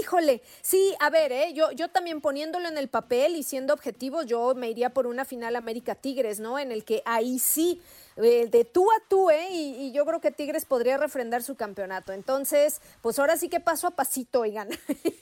híjole. 0.00 0.42
Sí, 0.60 0.94
a 0.98 1.08
ver, 1.08 1.30
¿eh? 1.30 1.52
yo, 1.54 1.70
yo 1.70 1.88
también 1.88 2.20
poniéndolo 2.20 2.68
en 2.68 2.76
el 2.76 2.88
papel 2.88 3.36
y 3.36 3.44
siendo 3.44 3.72
objetivo, 3.72 4.22
yo 4.22 4.54
me 4.56 4.70
iría 4.70 4.90
por 4.90 5.06
una 5.06 5.24
final 5.24 5.54
América 5.54 5.94
Tigres, 5.94 6.40
¿no? 6.40 6.58
En 6.58 6.72
el 6.72 6.84
que 6.84 7.00
ahí 7.04 7.38
sí, 7.38 7.80
eh, 8.16 8.48
de 8.50 8.64
tú 8.64 8.90
a 8.90 8.96
tú, 9.08 9.30
¿eh? 9.30 9.50
Y, 9.52 9.86
y 9.86 9.92
yo 9.92 10.04
creo 10.04 10.20
que 10.20 10.32
Tigres 10.32 10.64
podría 10.64 10.96
refrendar 10.96 11.44
su 11.44 11.54
campeonato. 11.54 12.12
Entonces, 12.12 12.80
pues 13.02 13.20
ahora 13.20 13.36
sí 13.36 13.48
que 13.48 13.60
paso 13.60 13.86
a 13.86 13.92
pasito, 13.92 14.40
oigan. 14.40 14.68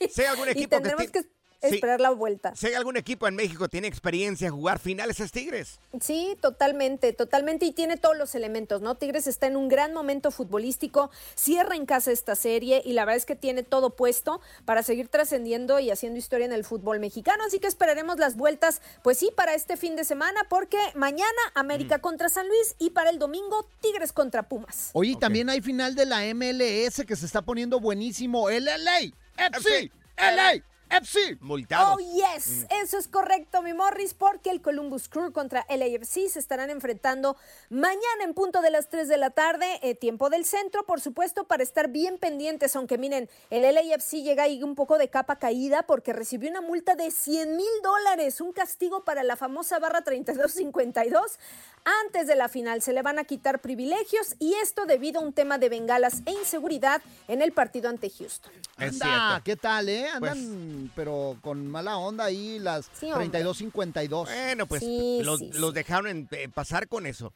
¿Sé 0.09 0.25
algún 0.25 0.47
y 0.49 0.51
equipo 0.51 0.69
que 0.69 0.75
tendremos 0.81 1.11
que, 1.11 1.25
Sí. 1.61 1.75
esperar 1.75 2.01
la 2.01 2.09
vuelta. 2.09 2.55
Si 2.55 2.67
hay 2.67 2.73
algún 2.73 2.97
equipo 2.97 3.27
en 3.27 3.35
México 3.35 3.65
que 3.65 3.69
tiene 3.69 3.87
experiencia 3.87 4.47
en 4.47 4.53
jugar 4.53 4.79
finales 4.79 5.19
es 5.19 5.31
Tigres. 5.31 5.79
Sí, 5.99 6.35
totalmente, 6.41 7.13
totalmente. 7.13 7.65
Y 7.65 7.71
tiene 7.71 7.97
todos 7.97 8.17
los 8.17 8.33
elementos, 8.33 8.81
¿no? 8.81 8.95
Tigres 8.95 9.27
está 9.27 9.47
en 9.47 9.55
un 9.55 9.67
gran 9.67 9.93
momento 9.93 10.31
futbolístico, 10.31 11.11
cierra 11.35 11.75
en 11.75 11.85
casa 11.85 12.11
esta 12.11 12.35
serie 12.35 12.81
y 12.83 12.93
la 12.93 13.05
verdad 13.05 13.17
es 13.17 13.25
que 13.25 13.35
tiene 13.35 13.63
todo 13.63 13.91
puesto 13.91 14.41
para 14.65 14.81
seguir 14.81 15.07
trascendiendo 15.07 15.79
y 15.79 15.91
haciendo 15.91 16.17
historia 16.17 16.45
en 16.45 16.53
el 16.53 16.63
fútbol 16.63 16.99
mexicano. 16.99 17.43
Así 17.45 17.59
que 17.59 17.67
esperaremos 17.67 18.17
las 18.17 18.35
vueltas, 18.35 18.81
pues 19.03 19.17
sí, 19.17 19.31
para 19.35 19.53
este 19.53 19.77
fin 19.77 19.95
de 19.95 20.03
semana, 20.03 20.41
porque 20.49 20.77
mañana 20.95 21.29
América 21.53 21.99
contra 21.99 22.29
San 22.29 22.47
Luis 22.47 22.75
y 22.79 22.89
para 22.91 23.09
el 23.09 23.19
domingo 23.19 23.67
Tigres 23.81 24.13
contra 24.13 24.43
Pumas. 24.43 24.89
Oye, 24.93 25.15
también 25.19 25.49
hay 25.49 25.61
final 25.61 25.95
de 25.95 26.05
la 26.05 26.21
MLS 26.33 27.05
que 27.05 27.15
se 27.15 27.25
está 27.25 27.41
poniendo 27.41 27.79
buenísimo. 27.79 28.49
El 28.49 28.65
LA, 28.65 29.11
FC, 29.37 29.91
LA, 30.17 30.63
FC. 30.91 31.37
Multados. 31.39 31.97
Oh, 31.97 32.13
yes, 32.13 32.65
eso 32.83 32.97
es 32.97 33.07
correcto, 33.07 33.61
mi 33.61 33.73
Morris, 33.73 34.13
porque 34.13 34.49
el 34.51 34.61
Columbus 34.61 35.07
Crew 35.07 35.31
contra 35.31 35.65
el 35.69 35.81
AFC 35.81 36.27
se 36.29 36.39
estarán 36.39 36.69
enfrentando 36.69 37.37
mañana 37.69 38.23
en 38.23 38.33
punto 38.33 38.61
de 38.61 38.69
las 38.71 38.89
3 38.89 39.07
de 39.07 39.17
la 39.17 39.29
tarde, 39.29 39.79
eh, 39.81 39.95
tiempo 39.95 40.29
del 40.29 40.45
centro, 40.45 40.85
por 40.85 40.99
supuesto, 40.99 41.45
para 41.45 41.63
estar 41.63 41.89
bien 41.89 42.17
pendientes, 42.17 42.75
aunque 42.75 42.97
miren, 42.97 43.29
el 43.49 43.63
LAFC 43.63 44.21
llega 44.21 44.43
ahí 44.43 44.61
un 44.63 44.75
poco 44.75 44.97
de 44.97 45.09
capa 45.09 45.37
caída 45.37 45.83
porque 45.83 46.13
recibió 46.13 46.49
una 46.49 46.61
multa 46.61 46.95
de 46.95 47.09
100 47.11 47.55
mil 47.55 47.65
dólares, 47.83 48.41
un 48.41 48.51
castigo 48.51 49.03
para 49.03 49.23
la 49.23 49.35
famosa 49.37 49.79
barra 49.79 50.01
3252. 50.01 51.39
Antes 52.05 52.27
de 52.27 52.35
la 52.35 52.47
final 52.47 52.81
se 52.81 52.93
le 52.93 53.01
van 53.01 53.17
a 53.17 53.23
quitar 53.23 53.59
privilegios 53.59 54.35
y 54.37 54.53
esto 54.55 54.85
debido 54.85 55.19
a 55.19 55.23
un 55.23 55.33
tema 55.33 55.57
de 55.57 55.69
bengalas 55.69 56.21
e 56.25 56.31
inseguridad 56.31 57.01
en 57.27 57.41
el 57.41 57.53
partido 57.53 57.89
ante 57.89 58.09
Houston. 58.09 58.51
Es 58.77 59.01
Anda, 59.01 59.05
cierto. 59.05 59.43
¿qué 59.45 59.55
tal, 59.55 59.89
eh? 59.89 60.07
Andan, 60.09 60.80
pero 60.95 61.37
con 61.41 61.67
mala 61.67 61.97
onda 61.97 62.25
ahí 62.25 62.59
las 62.59 62.89
Sí, 62.99 63.11
hombre. 63.11 63.29
32-52. 63.29 64.25
Bueno, 64.25 64.65
pues 64.67 64.81
Sí, 64.81 65.19
los, 65.23 65.39
sí, 65.39 65.51
los 65.53 65.73
dejaron 65.73 66.07
en- 66.07 66.27
eh, 66.31 66.47
pasar 66.53 66.87
con 66.87 67.05
eso. 67.05 67.33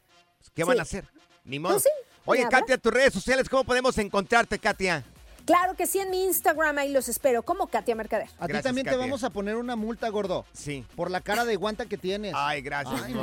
¿Qué 0.54 0.64
van 0.64 0.76
Sí. 0.76 0.80
a 0.80 0.82
hacer? 0.82 1.04
Ni 1.44 1.58
modo. 1.58 1.74
Pues 1.74 1.84
sí, 1.84 1.88
Oye. 2.24 2.46
Katia, 2.50 2.78
tus 2.78 2.92
redes 2.92 3.12
sociales, 3.12 3.48
¿cómo 3.48 3.64
podemos 3.64 3.96
encontrarte, 3.98 4.58
Katia? 4.58 5.04
Claro 5.44 5.74
que 5.76 5.86
sí, 5.86 6.00
en 6.00 6.10
mi 6.10 6.24
Instagram 6.24 6.76
ahí 6.78 6.90
los 6.90 7.08
espero, 7.08 7.44
como 7.44 7.68
Katia 7.68 7.94
Mercader. 7.94 8.28
A 8.40 8.48
ti 8.48 8.54
también 8.62 8.84
te 8.84 8.96
vamos 8.96 9.22
a 9.22 9.30
poner 9.30 9.54
una 9.54 9.76
multa, 9.76 10.08
gordo, 10.08 10.44
Sí. 10.52 10.84
por 10.96 11.08
la 11.08 11.20
cara 11.20 11.44
de 11.44 11.54
guanta 11.54 11.86
que 11.86 11.96
tienes. 11.96 12.32
Ay, 12.36 12.62
gracias, 12.62 13.00
Ay, 13.00 13.14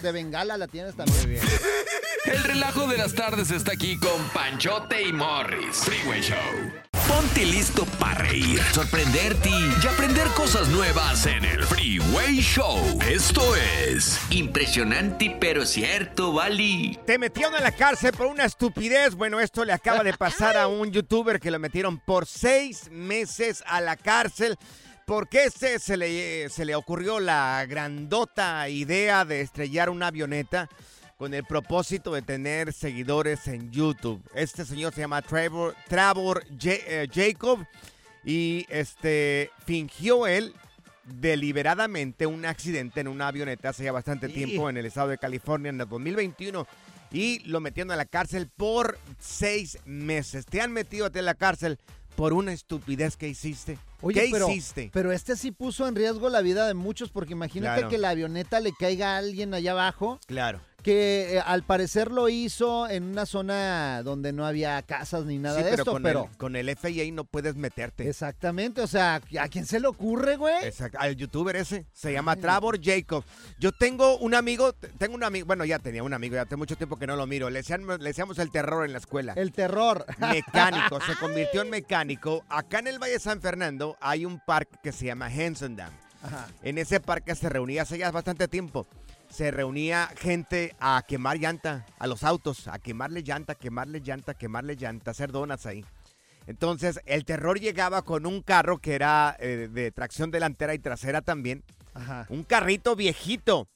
de 0.00 0.12
bengala 0.12 0.56
la 0.56 0.68
tienes 0.68 0.96
también. 0.96 1.18
Muy 1.20 1.30
bien. 1.32 1.42
El 2.24 2.42
relajo 2.44 2.86
de 2.88 2.96
las 2.96 3.14
tardes 3.14 3.50
está 3.50 3.72
aquí 3.72 3.98
con 3.98 4.26
Panchote 4.32 5.02
y 5.02 5.12
Morris. 5.12 5.76
Freeway 5.76 6.22
Show. 6.22 6.95
Ponte 7.08 7.44
listo 7.44 7.84
para 8.00 8.24
reír, 8.24 8.60
sorprenderte 8.72 9.48
y 9.48 9.86
aprender 9.86 10.26
cosas 10.28 10.68
nuevas 10.68 11.24
en 11.26 11.44
el 11.44 11.62
Freeway 11.62 12.40
Show. 12.40 12.98
Esto 13.08 13.54
es 13.54 14.18
impresionante 14.30 15.36
pero 15.38 15.64
cierto, 15.64 16.32
Bali. 16.32 16.98
Te 17.06 17.16
metieron 17.18 17.54
a 17.54 17.60
la 17.60 17.70
cárcel 17.70 18.12
por 18.12 18.26
una 18.26 18.44
estupidez. 18.44 19.14
Bueno, 19.14 19.38
esto 19.38 19.64
le 19.64 19.72
acaba 19.72 20.02
de 20.02 20.14
pasar 20.14 20.56
a 20.56 20.66
un 20.66 20.90
youtuber 20.90 21.38
que 21.38 21.52
lo 21.52 21.60
metieron 21.60 21.98
por 21.98 22.26
seis 22.26 22.90
meses 22.90 23.62
a 23.66 23.80
la 23.80 23.96
cárcel. 23.96 24.58
Porque 25.06 25.44
este 25.44 25.78
se 25.78 25.96
le, 25.96 26.48
se 26.48 26.64
le 26.64 26.74
ocurrió 26.74 27.20
la 27.20 27.64
grandota 27.68 28.68
idea 28.68 29.24
de 29.24 29.42
estrellar 29.42 29.88
una 29.90 30.08
avioneta 30.08 30.68
con 31.16 31.32
el 31.34 31.44
propósito 31.44 32.12
de 32.12 32.22
tener 32.22 32.72
seguidores 32.72 33.48
en 33.48 33.70
YouTube. 33.70 34.22
Este 34.34 34.64
señor 34.64 34.92
se 34.94 35.00
llama 35.00 35.22
Trevor, 35.22 35.74
Trevor 35.88 36.44
eh, 36.64 37.08
Jacob 37.12 37.64
y 38.24 38.66
este 38.68 39.50
fingió 39.64 40.26
él 40.26 40.52
deliberadamente 41.04 42.26
un 42.26 42.44
accidente 42.44 43.00
en 43.00 43.08
una 43.08 43.28
avioneta 43.28 43.68
hace 43.70 43.84
ya 43.84 43.92
bastante 43.92 44.28
tiempo 44.28 44.68
en 44.68 44.76
el 44.76 44.86
estado 44.86 45.08
de 45.08 45.18
California 45.18 45.70
en 45.70 45.80
el 45.80 45.88
2021 45.88 46.66
y 47.12 47.38
lo 47.48 47.60
metieron 47.60 47.92
a 47.92 47.96
la 47.96 48.04
cárcel 48.04 48.48
por 48.54 48.98
seis 49.20 49.78
meses. 49.84 50.44
Te 50.44 50.60
han 50.60 50.72
metido 50.72 51.06
a 51.06 51.10
ti 51.10 51.20
a 51.20 51.22
la 51.22 51.34
cárcel 51.34 51.78
por 52.16 52.32
una 52.32 52.52
estupidez 52.52 53.16
que 53.16 53.28
hiciste. 53.28 53.78
Oye, 54.00 54.22
¿Qué 54.22 54.28
pero, 54.32 54.48
hiciste? 54.50 54.90
pero 54.92 55.12
este 55.12 55.36
sí 55.36 55.52
puso 55.52 55.86
en 55.86 55.94
riesgo 55.94 56.28
la 56.28 56.40
vida 56.40 56.66
de 56.66 56.74
muchos, 56.74 57.10
porque 57.10 57.32
imagínate 57.32 57.76
Claro. 57.80 57.88
que 57.90 57.98
la 57.98 58.10
avioneta 58.10 58.58
le 58.60 58.72
caiga 58.72 59.14
a 59.14 59.18
alguien 59.18 59.54
allá 59.54 59.72
abajo, 59.72 60.18
Claro. 60.26 60.60
Que 60.86 61.34
eh, 61.34 61.40
al 61.44 61.64
parecer 61.64 62.12
lo 62.12 62.28
hizo 62.28 62.88
en 62.88 63.02
una 63.02 63.26
zona 63.26 64.04
donde 64.04 64.32
no 64.32 64.46
había 64.46 64.80
casas 64.82 65.24
ni 65.24 65.36
nada 65.36 65.58
Sí, 65.58 65.64
de 65.64 65.70
pero, 65.70 65.82
esto, 65.82 65.90
con, 65.90 66.02
pero... 66.04 66.28
El, 66.30 66.36
con 66.36 66.54
el 66.54 66.76
FIA 66.76 67.12
no 67.12 67.24
puedes 67.24 67.56
meterte. 67.56 68.08
Exactamente, 68.08 68.82
o 68.82 68.86
sea, 68.86 69.20
¿a 69.40 69.48
quién 69.48 69.66
se 69.66 69.80
le 69.80 69.88
ocurre, 69.88 70.36
güey? 70.36 70.64
Exacto, 70.64 70.98
al 71.00 71.16
youtuber 71.16 71.56
ese. 71.56 71.86
Se 71.92 72.12
llama 72.12 72.36
Trevor 72.36 72.78
Jacob. 72.80 73.24
Yo 73.58 73.72
tengo 73.72 74.16
un 74.18 74.36
amigo, 74.36 74.74
tengo 74.74 75.16
un 75.16 75.24
amigo, 75.24 75.44
bueno, 75.44 75.64
ya 75.64 75.80
tenía 75.80 76.04
un 76.04 76.14
amigo, 76.14 76.36
ya 76.36 76.42
hace 76.42 76.54
mucho 76.54 76.76
tiempo 76.76 76.96
que 76.96 77.08
no 77.08 77.16
lo 77.16 77.26
miro. 77.26 77.50
Le 77.50 77.58
decíamos, 77.58 77.98
le 77.98 78.10
decíamos 78.10 78.38
el 78.38 78.52
terror 78.52 78.86
en 78.86 78.92
la 78.92 78.98
escuela. 78.98 79.32
El 79.32 79.50
terror. 79.50 80.06
Mecánico, 80.20 81.00
se 81.00 81.16
convirtió 81.20 81.62
en 81.62 81.70
mecánico. 81.70 82.44
Acá 82.48 82.78
en 82.78 82.86
el 82.86 83.00
Valle 83.00 83.14
de 83.14 83.18
San 83.18 83.40
Fernando 83.40 83.96
hay 84.00 84.24
un 84.24 84.38
parque 84.38 84.76
que 84.84 84.92
se 84.92 85.06
llama 85.06 85.34
Henson 85.34 85.74
Dam. 85.74 85.90
Ajá. 86.22 86.46
En 86.62 86.78
ese 86.78 87.00
parque 87.00 87.34
se 87.34 87.48
reunía 87.48 87.82
hace 87.82 87.98
ya 87.98 88.12
bastante 88.12 88.46
tiempo. 88.46 88.86
Se 89.36 89.50
reunía 89.50 90.08
gente 90.16 90.74
a 90.80 91.04
quemar 91.06 91.36
llanta 91.38 91.84
a 91.98 92.06
los 92.06 92.24
autos, 92.24 92.68
a 92.68 92.78
quemarle 92.78 93.22
llanta, 93.22 93.54
quemarle 93.54 94.00
llanta, 94.00 94.32
quemarle 94.32 94.76
llanta, 94.76 95.10
hacer 95.10 95.30
donas 95.30 95.66
ahí. 95.66 95.84
Entonces, 96.46 97.00
el 97.04 97.26
terror 97.26 97.60
llegaba 97.60 98.00
con 98.00 98.24
un 98.24 98.40
carro 98.40 98.78
que 98.78 98.94
era 98.94 99.36
eh, 99.38 99.68
de 99.70 99.90
tracción 99.92 100.30
delantera 100.30 100.72
y 100.72 100.78
trasera 100.78 101.20
también. 101.20 101.62
Ajá. 101.92 102.24
Un 102.30 102.44
carrito 102.44 102.96
viejito. 102.96 103.68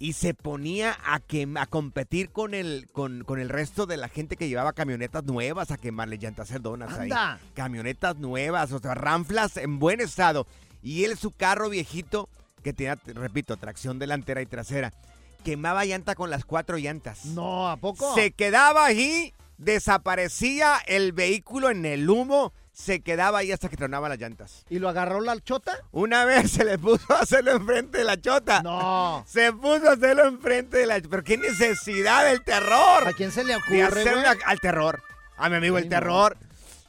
Y 0.00 0.14
se 0.14 0.34
ponía 0.34 0.96
a, 1.04 1.20
quem- 1.20 1.60
a 1.60 1.66
competir 1.66 2.30
con 2.30 2.52
el, 2.52 2.88
con, 2.90 3.22
con 3.22 3.38
el 3.38 3.48
resto 3.48 3.86
de 3.86 3.96
la 3.96 4.08
gente 4.08 4.36
que 4.36 4.48
llevaba 4.48 4.72
camionetas 4.72 5.22
nuevas 5.22 5.70
a 5.70 5.76
quemarle 5.76 6.16
llantas, 6.16 6.48
hacer 6.50 6.62
donas 6.62 6.90
ahí. 6.94 7.10
Anda. 7.12 7.38
Camionetas 7.54 8.16
nuevas, 8.16 8.72
o 8.72 8.80
sea, 8.80 8.94
ranflas 8.94 9.56
en 9.56 9.78
buen 9.78 10.00
estado. 10.00 10.48
Y 10.82 11.04
él, 11.04 11.16
su 11.16 11.30
carro 11.30 11.68
viejito, 11.68 12.28
que 12.62 12.72
tenía, 12.72 12.96
te- 12.96 13.12
repito, 13.12 13.56
tracción 13.56 13.98
delantera 13.98 14.42
y 14.42 14.46
trasera, 14.46 14.92
quemaba 15.44 15.84
llanta 15.84 16.14
con 16.14 16.30
las 16.30 16.44
cuatro 16.44 16.76
llantas. 16.78 17.24
No, 17.26 17.68
¿a 17.70 17.76
poco? 17.76 18.14
Se 18.14 18.32
quedaba 18.32 18.84
ahí, 18.84 19.32
desaparecía 19.58 20.76
el 20.86 21.12
vehículo 21.12 21.70
en 21.70 21.84
el 21.86 22.08
humo, 22.08 22.52
se 22.72 23.00
quedaba 23.02 23.38
ahí 23.38 23.52
hasta 23.52 23.68
que 23.68 23.76
tronaban 23.76 24.10
las 24.10 24.18
llantas. 24.18 24.64
¿Y 24.70 24.78
lo 24.78 24.88
agarró 24.88 25.20
la 25.20 25.38
chota? 25.40 25.72
Una 25.90 26.24
vez 26.24 26.50
se 26.52 26.64
le 26.64 26.78
puso 26.78 27.12
a 27.12 27.20
hacerlo 27.20 27.52
enfrente 27.52 27.98
de 27.98 28.04
la 28.04 28.20
chota. 28.20 28.62
No. 28.62 29.24
Se 29.26 29.52
puso 29.52 29.88
a 29.90 29.92
hacerlo 29.94 30.26
enfrente 30.26 30.78
de 30.78 30.86
la 30.86 31.00
Pero 31.00 31.22
qué 31.24 31.36
necesidad 31.36 32.24
del 32.24 32.42
terror. 32.42 33.08
¿A 33.08 33.12
quién 33.12 33.32
se 33.32 33.42
le 33.44 33.52
de 33.54 33.56
ocurre, 33.56 33.82
hacer 33.82 34.12
güey? 34.14 34.24
una- 34.24 34.36
al 34.46 34.60
terror. 34.60 35.02
A 35.36 35.48
mi 35.48 35.56
amigo 35.56 35.78
el 35.78 35.84
no. 35.84 35.90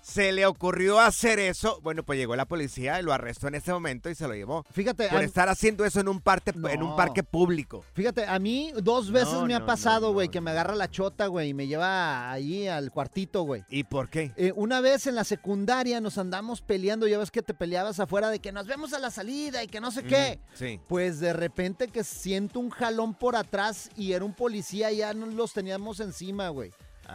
Se 0.01 0.31
le 0.31 0.45
ocurrió 0.45 0.99
hacer 0.99 1.39
eso. 1.39 1.79
Bueno, 1.81 2.03
pues 2.03 2.17
llegó 2.17 2.35
la 2.35 2.45
policía 2.45 2.99
y 2.99 3.03
lo 3.03 3.13
arrestó 3.13 3.47
en 3.47 3.55
ese 3.55 3.71
momento 3.71 4.09
y 4.09 4.15
se 4.15 4.27
lo 4.27 4.33
llevó. 4.33 4.65
Fíjate, 4.71 5.09
Por 5.09 5.21
estar 5.23 5.47
haciendo 5.49 5.85
eso 5.85 5.99
en 5.99 6.07
un, 6.07 6.19
parte, 6.19 6.53
en 6.69 6.83
un 6.83 6.95
parque 6.95 7.23
público. 7.23 7.83
Fíjate, 7.93 8.25
a 8.25 8.39
mí 8.39 8.71
dos 8.81 9.11
veces 9.11 9.33
No, 9.33 9.45
me 9.45 9.55
ha 9.55 9.65
pasado, 9.65 10.13
güey, 10.13 10.29
que 10.29 10.41
me 10.41 10.51
agarra 10.51 10.75
la 10.75 10.89
chota, 10.89 11.27
güey, 11.27 11.49
y 11.49 11.53
me 11.53 11.67
lleva 11.67 12.31
ahí 12.31 12.67
al 12.67 12.91
cuartito, 12.91 13.43
güey. 13.43 13.63
¿Y 13.69 13.83
por 13.83 14.09
qué? 14.09 14.31
Eh, 14.35 14.51
una 14.55 14.81
vez 14.81 15.07
en 15.07 15.15
la 15.15 15.23
secundaria 15.23 16.01
nos 16.01 16.17
andamos 16.17 16.61
peleando, 16.61 17.07
ya 17.07 17.17
ves 17.17 17.31
que 17.31 17.41
te 17.41 17.53
peleabas 17.53 17.99
afuera 17.99 18.29
de 18.29 18.39
que 18.39 18.51
nos 18.51 18.67
vemos 18.67 18.93
a 18.93 18.99
la 18.99 19.11
salida 19.11 19.63
y 19.63 19.67
que 19.67 19.79
no 19.79 19.91
sé 19.91 20.03
qué. 20.03 20.39
Sí. 20.53 20.79
Pues 20.87 21.19
de 21.19 21.33
repente 21.33 21.87
que 21.87 22.03
siento 22.03 22.59
un 22.59 22.69
jalón 22.69 23.13
por 23.13 23.35
atrás 23.35 23.89
y 23.95 24.13
era 24.13 24.25
un 24.25 24.33
policía, 24.33 24.91
ya 24.91 25.13
nos 25.13 25.33
los 25.33 25.53
teníamos 25.53 25.99
encima, 25.99 26.49
güey. 26.49 26.71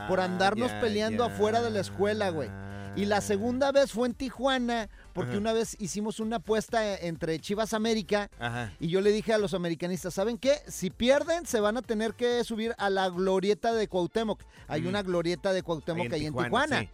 Por 0.08 0.20
Ah, 0.20 0.24
andarnos 0.24 0.70
ya, 0.70 0.80
peleando 0.80 1.24
afuera 1.24 1.62
de 1.62 1.70
la 1.70 1.80
escuela, 1.80 2.30
güey. 2.30 2.48
Y 2.96 3.04
la 3.04 3.20
segunda 3.20 3.72
vez 3.72 3.92
fue 3.92 4.08
en 4.08 4.14
Tijuana, 4.14 4.88
porque 5.12 5.32
Ajá. 5.32 5.38
una 5.40 5.52
vez 5.52 5.76
hicimos 5.78 6.18
una 6.18 6.36
apuesta 6.36 6.96
entre 6.98 7.38
Chivas 7.38 7.74
América. 7.74 8.30
Ajá. 8.38 8.72
Y 8.80 8.88
yo 8.88 9.02
le 9.02 9.12
dije 9.12 9.34
a 9.34 9.38
los 9.38 9.52
americanistas, 9.52 10.14
¿saben 10.14 10.38
qué? 10.38 10.54
Si 10.66 10.88
pierden, 10.88 11.44
se 11.44 11.60
van 11.60 11.76
a 11.76 11.82
tener 11.82 12.14
que 12.14 12.42
subir 12.44 12.74
a 12.78 12.88
la 12.88 13.10
glorieta 13.10 13.74
de 13.74 13.86
Cuauhtémoc. 13.86 14.40
Hay 14.66 14.80
Ujú. 14.80 14.88
una 14.88 15.02
glorieta 15.02 15.52
de 15.52 15.62
Cuauhtémoc 15.62 16.00
Ahí 16.00 16.06
en 16.06 16.12
ahí 16.14 16.26
en 16.26 16.32
Tijuana, 16.32 16.48
Tijuana. 16.48 16.80
sí. 16.80 16.88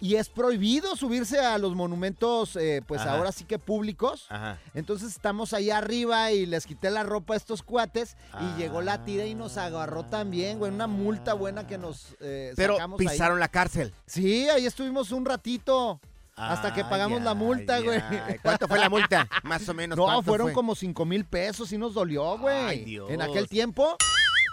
Y 0.00 0.14
es 0.14 0.28
prohibido 0.28 0.94
subirse 0.94 1.40
a 1.40 1.58
los 1.58 1.74
monumentos, 1.74 2.54
eh, 2.54 2.82
pues 2.86 3.00
Ajá. 3.00 3.16
ahora 3.16 3.32
sí 3.32 3.44
que 3.44 3.58
públicos. 3.58 4.26
Ajá. 4.28 4.58
Entonces 4.74 5.10
estamos 5.10 5.52
ahí 5.52 5.70
arriba 5.70 6.30
y 6.30 6.46
les 6.46 6.66
quité 6.66 6.90
la 6.90 7.02
ropa 7.02 7.34
a 7.34 7.36
estos 7.36 7.62
cuates 7.64 8.16
Ah. 8.32 8.54
y 8.56 8.60
llegó 8.60 8.80
la 8.80 9.04
tira 9.04 9.24
y 9.26 9.34
nos 9.34 9.56
agarró 9.56 10.04
también, 10.04 10.58
güey. 10.60 10.70
Una 10.72 10.86
multa 10.86 11.34
buena 11.34 11.66
que 11.66 11.78
nos 11.78 12.14
eh, 12.20 12.52
Pero 12.54 12.74
sacamos 12.74 13.00
ahí. 13.00 13.08
pisaron 13.08 13.40
la 13.40 13.48
cárcel. 13.48 13.92
Sí, 14.06 14.48
ahí 14.48 14.66
estuvimos 14.66 15.10
un 15.10 15.24
ratito. 15.24 16.00
Hasta 16.36 16.72
que 16.72 16.84
pagamos 16.84 17.20
la 17.22 17.34
multa, 17.34 17.80
güey. 17.80 18.00
¿Cuánto 18.42 18.68
fue 18.68 18.78
la 18.78 18.88
multa? 18.88 19.28
Más 19.42 19.68
o 19.68 19.74
menos. 19.74 19.98
No, 19.98 20.04
¿cuánto 20.04 20.22
fueron 20.22 20.46
fue? 20.46 20.52
como 20.54 20.76
5 20.76 21.04
mil 21.04 21.24
pesos 21.24 21.72
y 21.72 21.78
nos 21.78 21.94
dolió, 21.94 22.38
güey. 22.38 22.56
Ay, 22.56 22.84
Dios. 22.84 23.10
En 23.10 23.20
aquel 23.22 23.48
tiempo. 23.48 23.96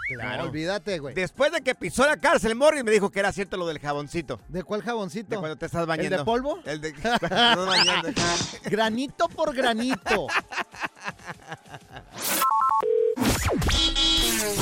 Claro. 0.08 0.42
No, 0.44 0.48
olvídate, 0.48 0.98
güey. 0.98 1.14
Después 1.14 1.50
de 1.52 1.60
que 1.62 1.74
pisó 1.74 2.06
la 2.06 2.16
cárcel, 2.16 2.54
Morris 2.54 2.84
me 2.84 2.92
dijo 2.92 3.10
que 3.10 3.18
era 3.18 3.32
cierto 3.32 3.56
lo 3.56 3.66
del 3.66 3.80
jaboncito. 3.80 4.40
¿De 4.48 4.62
cuál 4.62 4.82
jaboncito? 4.82 5.30
De 5.30 5.36
cuando 5.38 5.56
te 5.56 5.66
estás 5.66 5.86
bañando. 5.86 6.14
¿El 6.14 6.20
de 6.20 6.24
polvo? 6.24 6.58
El 6.64 6.80
de 6.80 6.94
cuando 6.94 7.18
te 7.20 7.26
estás 7.26 7.66
bañando. 7.66 8.08
Granito 8.70 9.28
por 9.28 9.54
granito. 9.54 10.28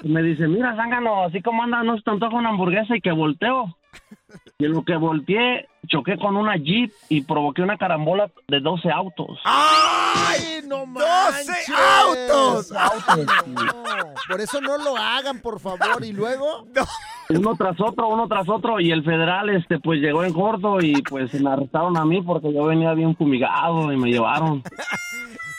Y 0.03 0.09
me 0.09 0.23
dice, 0.23 0.49
mira, 0.49 0.75
zángano, 0.75 1.25
así 1.25 1.43
como 1.43 1.63
anda, 1.63 1.83
no 1.83 1.97
se 1.97 2.03
te 2.03 2.11
antoja 2.11 2.37
una 2.37 2.49
hamburguesa 2.49 2.97
y 2.97 3.01
que 3.01 3.13
volteo. 3.13 3.77
Y 4.61 4.65
en 4.65 4.73
lo 4.73 4.85
que 4.85 4.97
volteé, 4.97 5.69
choqué 5.87 6.19
con 6.19 6.37
una 6.37 6.57
Jeep 6.57 6.91
y 7.09 7.21
provoqué 7.21 7.63
una 7.63 7.79
carambola 7.79 8.29
de 8.49 8.59
12 8.59 8.91
autos. 8.91 9.39
¡Ay, 9.45 10.63
no 10.67 10.85
manches! 10.85 11.69
¡12 11.69 12.77
autos! 12.77 13.39
No, 13.47 13.85
por 14.29 14.41
eso 14.41 14.61
no 14.61 14.77
lo 14.79 14.97
hagan, 14.97 15.39
por 15.43 15.61
favor. 15.61 16.05
¿Y 16.05 16.13
luego? 16.13 16.67
Uno 17.31 17.55
tras 17.57 17.79
otro, 17.81 18.09
uno 18.09 18.27
tras 18.27 18.49
otro, 18.49 18.81
y 18.81 18.91
el 18.91 19.05
federal, 19.05 19.51
este, 19.51 19.79
pues 19.79 20.01
llegó 20.01 20.25
en 20.25 20.33
corto 20.33 20.79
y 20.81 21.03
pues 21.03 21.35
me 21.35 21.51
arrestaron 21.51 21.95
a 21.99 22.05
mí 22.07 22.23
porque 22.23 22.51
yo 22.53 22.65
venía 22.65 22.95
bien 22.95 23.15
fumigado 23.17 23.93
y 23.93 23.99
me 23.99 24.09
llevaron. 24.11 24.63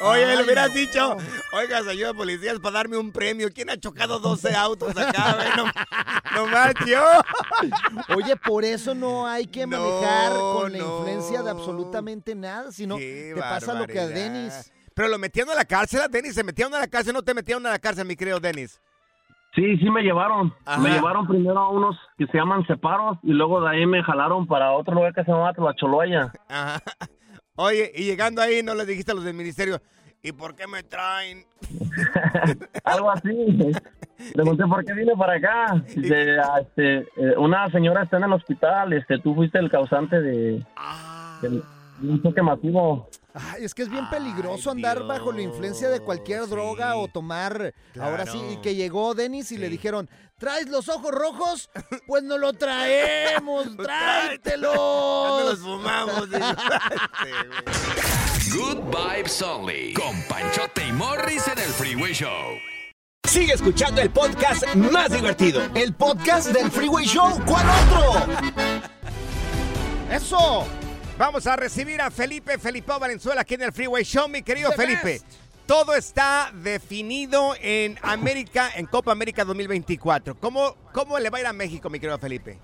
Oye, 0.02 0.26
le 0.26 0.44
hubieras 0.44 0.74
dicho, 0.74 1.18
oiga, 1.52 1.84
señor 1.84 2.16
policías, 2.16 2.58
para 2.60 2.76
darme 2.76 2.96
un 2.98 3.12
premio. 3.12 3.50
¿Quién 3.54 3.70
ha 3.70 3.78
chocado 3.78 4.20
12 4.20 4.56
autos 4.56 4.98
acá? 4.98 5.36
güey? 5.36 5.48
No, 5.58 5.66
no 6.36 6.48
más 6.48 6.74
yo. 6.88 7.04
Oye, 8.16 8.36
por 8.38 8.64
eso 8.64 8.96
no 8.96 9.28
hay 9.28 9.46
que 9.46 9.68
No, 9.68 9.78
manejar 9.78 10.32
con 10.40 10.72
la 10.72 10.78
no. 10.78 10.98
influencia 11.00 11.44
de 11.44 11.50
absolutamente 11.52 12.34
nada, 12.34 12.72
sino 12.72 12.96
Qué 12.96 13.34
te 13.36 13.42
pasa 13.42 13.74
lo 13.74 13.86
que 13.86 14.00
a. 14.00 14.08
Denis. 14.08 14.72
Pero 14.94 15.10
lo 15.10 15.18
metieron 15.20 15.52
a 15.52 15.56
la 15.56 15.66
cárcel 15.66 16.02
a 16.02 16.08
Denis. 16.08 16.34
¿Se 16.34 16.44
metieron 16.46 16.74
a 16.74 16.80
la 16.80 16.88
cárcel 16.88 17.14
no 17.14 17.22
te 17.22 17.34
metieron 17.34 17.66
a 17.68 17.70
la 17.72 17.80
cárcel, 17.80 18.06
mi 18.06 18.16
querido 18.16 18.40
Denis? 18.40 18.80
Sí, 19.56 19.78
sí 19.78 19.90
me 19.90 20.02
llevaron. 20.04 20.54
Ajá. 20.66 20.80
Me 20.80 20.90
llevaron 20.92 21.28
primero 21.28 21.58
a 21.60 21.70
unos 21.70 21.98
que 22.18 22.28
se 22.28 22.38
llaman 22.38 22.66
separos 22.68 23.18
y 23.24 23.32
luego 23.34 23.62
de 23.62 23.70
ahí 23.70 23.86
me 23.86 24.04
jalaron 24.04 24.46
para 24.48 24.72
otro 24.74 24.94
lugar 24.96 25.14
que 25.14 25.24
se 25.24 25.32
llama 25.32 25.54
Tlacholoya. 25.54 26.32
Ajá. 26.48 26.80
Oye, 27.56 27.92
y 27.96 28.04
llegando 28.06 28.42
ahí 28.42 28.62
no 28.64 28.74
le 28.76 28.86
dijiste 28.86 29.12
a 29.12 29.16
los 29.16 29.24
del 29.26 29.34
ministerio, 29.34 29.82
¿y 30.24 30.32
por 30.32 30.56
qué 30.56 30.66
me 30.66 30.82
traen? 30.84 31.44
Algo 32.86 33.12
así. 33.12 33.30
Pregunté 34.34 34.66
por 34.66 34.86
qué 34.86 34.94
vine 34.94 35.14
para 35.18 35.34
acá. 35.36 35.84
Dice, 35.96 36.38
ah, 36.40 36.60
este, 36.62 37.00
eh, 37.00 37.36
una 37.38 37.68
señora 37.70 38.04
está 38.04 38.18
en 38.18 38.24
el 38.26 38.34
hospital. 38.34 38.94
Este, 38.94 39.20
tú 39.20 39.36
fuiste 39.36 39.60
el 39.60 39.70
causante 39.70 40.22
de, 40.22 40.66
Ah. 40.78 41.40
de 41.42 41.62
un 42.02 42.22
choque 42.24 42.42
masivo. 42.42 43.10
Ay, 43.42 43.64
es 43.64 43.74
que 43.74 43.84
es 43.84 43.90
bien 43.90 44.06
Ay, 44.06 44.18
peligroso 44.20 44.70
andar 44.72 45.06
bajo 45.06 45.32
la 45.32 45.42
influencia 45.42 45.90
de 45.90 46.02
cualquier 46.02 46.48
droga 46.48 46.92
sí. 46.94 46.98
o 47.00 47.08
tomar. 47.08 47.74
Ahora 48.00 48.26
sí, 48.26 48.40
y 48.52 48.58
que 48.58 48.76
llegó 48.76 49.14
Denis 49.16 49.52
y 49.52 49.58
le 49.58 49.70
dijeron, 49.70 50.10
¿traes 50.38 50.68
los 50.68 50.90
ojos 50.90 51.12
rojos? 51.12 51.70
Pues 52.08 52.24
no 52.24 52.38
lo 52.38 52.54
traemos, 52.54 53.66
Ya 53.66 53.72
no 53.72 53.78
los 53.78 53.88
tráetelos. 53.88 55.60
fumamos. 55.60 56.30
güey. 56.30 56.42
Good 58.52 58.80
Vibes 58.90 59.42
Only. 59.42 59.94
Con 59.94 60.22
Panchote 60.24 60.88
y 60.88 60.92
Morris 60.92 61.48
en 61.48 61.60
el 61.60 61.70
Freeway 61.70 62.14
Show. 62.14 62.58
Sigue 63.28 63.54
escuchando 63.54 64.02
el 64.02 64.10
podcast 64.10 64.66
más 64.76 65.12
divertido. 65.12 65.62
El 65.76 65.94
podcast 65.94 66.48
del 66.50 66.72
Freeway 66.72 67.06
Show, 67.06 67.40
¿cuál 67.46 67.66
otro? 67.70 68.26
¡Eso! 70.12 70.66
Vamos 71.20 71.46
a 71.48 71.58
recibir 71.58 72.02
a 72.02 72.10
Felipe 72.10 72.58
Felipe 72.58 72.94
Valenzuela 72.98 73.42
aquí 73.42 73.56
en 73.56 73.64
el 73.64 73.74
Freeway 73.74 74.06
Show, 74.06 74.30
mi 74.30 74.42
querido 74.42 74.70
The 74.70 74.78
Felipe. 74.78 75.04
best. 75.04 75.26
Todo 75.66 75.94
está 75.94 76.50
definido 76.54 77.56
en 77.60 78.00
América, 78.02 78.70
en 78.74 78.86
Copa 78.86 79.12
América 79.12 79.44
2024. 79.44 80.40
¿Cómo, 80.40 80.78
¿Cómo 80.94 81.20
le 81.20 81.30
va 81.30 81.40
a 81.40 81.42
ir 81.42 81.48
a 81.48 81.52
México, 81.52 81.90
mi 81.90 82.00
querido 82.00 82.18
Felipe? 82.20 82.58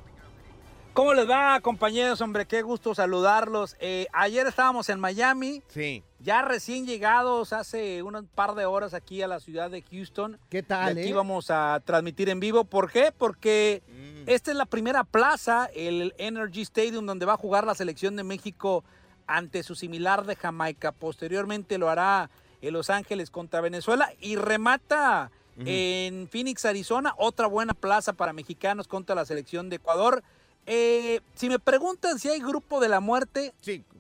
¿Cómo 0.94 1.14
les 1.14 1.30
va, 1.30 1.60
compañeros? 1.60 2.22
Hombre, 2.22 2.46
qué 2.46 2.62
gusto 2.62 2.96
saludarlos. 2.96 3.76
Eh, 3.82 4.08
ayer 4.14 4.48
estábamos 4.48 4.88
en 4.88 5.02
Miami. 5.02 5.62
Sí. 5.68 6.02
Ya 6.26 6.42
recién 6.42 6.88
llegados 6.88 7.54
hace 7.54 8.02
un 8.02 8.28
par 8.34 8.56
de 8.56 8.66
horas 8.66 8.96
aquí 8.96 9.22
a 9.22 9.28
la 9.28 9.40
ciudad 9.40 9.70
de 9.70 9.84
Houston. 9.84 10.40
¿Qué 10.50 10.64
tal, 10.64 10.98
Y 10.98 11.02
aquí 11.02 11.12
eh? 11.12 11.14
vamos 11.14 11.52
a 11.52 11.80
transmitir 11.86 12.30
en 12.30 12.40
vivo. 12.40 12.64
¿Por 12.64 12.92
qué? 12.92 13.14
Porque 13.16 13.84
esta 14.26 14.50
es 14.50 14.58
la 14.58 14.66
primera 14.66 15.04
plaza, 15.04 15.70
el 15.76 16.16
Energy 16.18 16.64
Stadium, 16.64 17.06
donde 17.06 17.28
va 17.28 17.34
a 17.34 17.38
jugar 17.38 17.68
la 17.68 17.76
selección 17.76 18.16
de 18.16 18.24
México 18.24 18.84
ante 19.28 19.62
su 19.62 19.76
similar 19.76 20.26
de 20.26 20.36
Jamaica. 20.36 20.92
Posteriormente 20.92 21.78
lo 21.78 21.90
hará 21.90 22.32
en 22.60 22.74
Los 22.74 22.90
Ángeles 22.90 23.30
contra 23.30 23.62
Venezuela 23.62 24.12
y 24.20 24.36
remata 24.36 25.30
en 25.60 26.28
Phoenix, 26.28 26.66
Arizona, 26.66 27.14
otra 27.20 27.46
buena 27.46 27.76
plaza 27.76 28.14
para 28.14 28.34
mexicanos 28.34 28.88
contra 28.88 29.14
la 29.14 29.26
selección 29.26 29.70
de 29.70 29.76
Ecuador. 29.76 30.24
Eh, 30.66 31.22
si 31.36 31.50
me 31.50 31.60
preguntan 31.60 32.18
si 32.18 32.30
hay 32.30 32.40
grupo 32.40 32.80
de 32.80 32.90
la 32.90 33.00
muerte, 33.00 33.54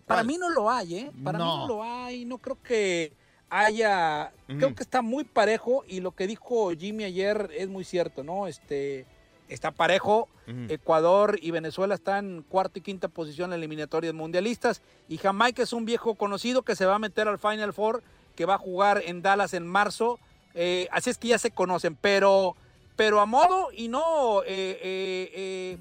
para 0.05 0.23
mí 0.23 0.37
no 0.37 0.49
lo 0.49 0.69
hay, 0.69 0.95
¿eh? 0.95 1.11
Para 1.23 1.37
mí 1.37 1.43
No. 1.43 1.67
lo 1.67 1.83
hay. 1.83 2.25
No 2.25 2.37
creo 2.37 2.57
que 2.61 3.13
haya. 3.49 4.31
Creo 4.47 4.75
que 4.75 4.83
está 4.83 5.01
muy 5.01 5.23
parejo 5.23 5.83
y 5.87 5.99
lo 5.99 6.11
que 6.11 6.27
dijo 6.27 6.71
Jimmy 6.71 7.03
ayer 7.03 7.49
es 7.55 7.67
muy 7.67 7.83
cierto, 7.83 8.23
¿no? 8.23 8.47
Este 8.47 9.05
está 9.49 9.71
parejo. 9.71 10.27
Ecuador 10.69 11.39
y 11.41 11.49
Venezuela 11.49 11.95
están 11.95 12.45
cuarta 12.47 12.77
y 12.77 12.81
quinta 12.83 13.07
posición 13.07 13.51
en 13.51 13.57
eliminatorias 13.57 14.13
mundialistas 14.13 14.83
y 15.09 15.17
Jamaica 15.17 15.63
es 15.63 15.73
un 15.73 15.85
viejo 15.85 16.13
conocido 16.13 16.61
que 16.61 16.75
se 16.75 16.85
va 16.85 16.95
a 16.95 16.99
meter 16.99 17.27
al 17.27 17.39
Final 17.39 17.73
Four, 17.73 18.03
que 18.35 18.45
va 18.45 18.55
a 18.55 18.59
jugar 18.59 19.01
en 19.07 19.23
Dallas 19.23 19.55
en 19.55 19.65
marzo. 19.65 20.19
Eh, 20.53 20.87
así 20.91 21.09
es 21.09 21.17
que 21.17 21.29
ya 21.29 21.39
se 21.39 21.49
conocen, 21.49 21.95
pero, 21.99 22.55
pero 22.95 23.21
a 23.21 23.25
modo 23.25 23.69
y 23.73 23.87
no 23.87 24.43
eh, 24.43 24.79
eh, 24.83 25.77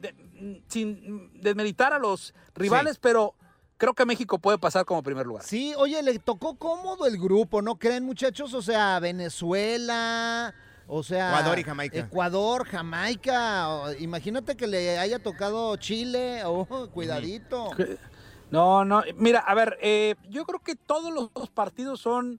de- 0.00 0.62
sin 0.68 1.30
desmeritar 1.40 1.92
a 1.92 1.98
los 1.98 2.34
rivales, 2.54 2.98
pero 2.98 3.34
creo 3.76 3.94
que 3.94 4.04
México 4.04 4.38
puede 4.38 4.58
pasar 4.58 4.84
como 4.84 5.02
primer 5.02 5.26
lugar. 5.26 5.44
Sí, 5.44 5.74
oye, 5.76 6.02
le 6.02 6.18
tocó 6.18 6.56
cómodo 6.56 7.06
el 7.06 7.18
grupo, 7.18 7.62
¿no 7.62 7.76
creen, 7.76 8.04
muchachos? 8.04 8.54
O 8.54 8.62
sea, 8.62 8.98
Venezuela, 9.00 10.54
o 10.86 11.02
sea... 11.02 11.30
Ecuador 11.30 11.58
y 11.58 11.64
Jamaica. 11.64 11.98
Ecuador, 11.98 12.66
Jamaica. 12.66 13.68
o- 13.68 13.92
imagínate 13.94 14.56
que 14.56 14.66
le 14.66 14.98
haya 14.98 15.18
tocado 15.18 15.76
Chile. 15.76 16.42
Oh, 16.46 16.88
cuidadito. 16.92 17.70
No, 18.50 18.84
no, 18.84 19.02
mira, 19.16 19.40
a 19.40 19.54
ver, 19.54 19.76
eh, 19.80 20.14
yo 20.28 20.44
creo 20.44 20.60
que 20.60 20.76
todos 20.76 21.12
los 21.12 21.32
dos 21.32 21.50
partidos 21.50 22.00
son 22.00 22.38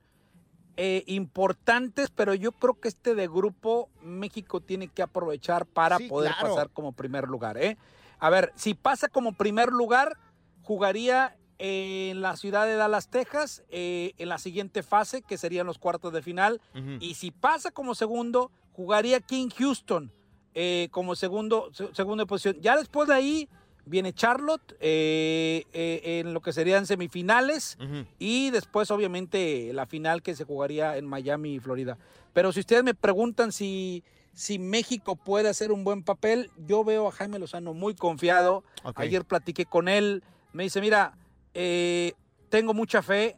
eh, 0.78 1.04
importantes, 1.08 2.10
pero 2.10 2.34
yo 2.34 2.52
creo 2.54 2.80
que 2.80 2.88
este 2.88 3.16
de 3.16 3.28
grupo 3.28 3.90
México 4.02 4.62
tiene 4.62 4.88
que 4.88 5.02
aprovechar 5.02 5.66
para 5.66 5.98
Sí, 5.98 6.08
poder 6.08 6.34
claro. 6.34 6.50
pasar 6.56 6.70
como 6.70 6.92
primer 6.94 7.28
lugar. 7.28 7.58
¿eh? 7.58 7.78
A 8.20 8.30
ver, 8.30 8.54
si 8.56 8.74
pasa 8.76 9.08
como 9.10 9.34
primer 9.34 9.70
lugar, 9.70 10.18
jugaría 10.66 11.38
en 11.58 12.22
la 12.22 12.36
ciudad 12.36 12.66
de 12.66 12.76
Dallas, 12.76 13.10
Texas, 13.10 13.64
eh, 13.70 14.12
en 14.18 14.28
la 14.28 14.38
siguiente 14.40 14.84
fase, 14.84 15.22
que 15.22 15.38
serían 15.38 15.66
los 15.66 15.78
cuartos 15.80 16.12
de 16.12 16.22
final. 16.22 16.60
Y 17.00 17.14
si 17.14 17.32
pasa 17.32 17.72
como 17.72 17.96
segundo, 17.96 18.52
jugaría 18.74 19.18
aquí 19.18 19.42
en 19.42 19.50
Houston 19.52 20.12
eh, 20.54 20.90
como 20.92 21.16
segundo, 21.16 21.70
se- 21.74 21.94
segunda 21.96 22.26
posición. 22.26 22.58
Ya 22.62 22.76
después 22.76 23.08
de 23.08 23.14
ahí 23.14 23.50
viene 23.86 24.12
Charlotte 24.14 24.76
eh, 24.80 25.64
eh, 25.72 26.20
en 26.20 26.34
lo 26.34 26.42
que 26.42 26.52
serían 26.52 26.86
semifinales 26.88 27.78
y 28.20 28.50
después 28.50 28.90
obviamente 28.92 29.72
la 29.74 29.86
final 29.86 30.22
que 30.24 30.36
se 30.36 30.44
jugaría 30.44 30.98
en 30.98 31.06
Miami, 31.06 31.60
Florida. 31.60 31.98
Pero 32.34 32.52
si 32.52 32.62
ustedes 32.62 32.84
me 32.84 32.94
preguntan 32.96 33.52
si, 33.52 34.04
si 34.34 34.60
México 34.60 35.16
puede 35.16 35.48
hacer 35.50 35.72
un 35.72 35.84
buen 35.86 36.04
papel, 36.04 36.50
yo 36.68 36.84
veo 36.84 37.08
a 37.08 37.12
Jaime 37.12 37.38
Lozano 37.40 37.74
muy 37.74 37.94
confiado. 37.96 38.64
Ayer 39.08 39.24
platiqué 39.26 39.66
con 39.66 39.88
él, 39.88 40.24
me 40.56 40.64
dice, 40.64 40.80
mira, 40.82 41.14
eh, 41.54 42.14
tengo 42.50 42.74
mucha 42.74 43.02
fe 43.02 43.36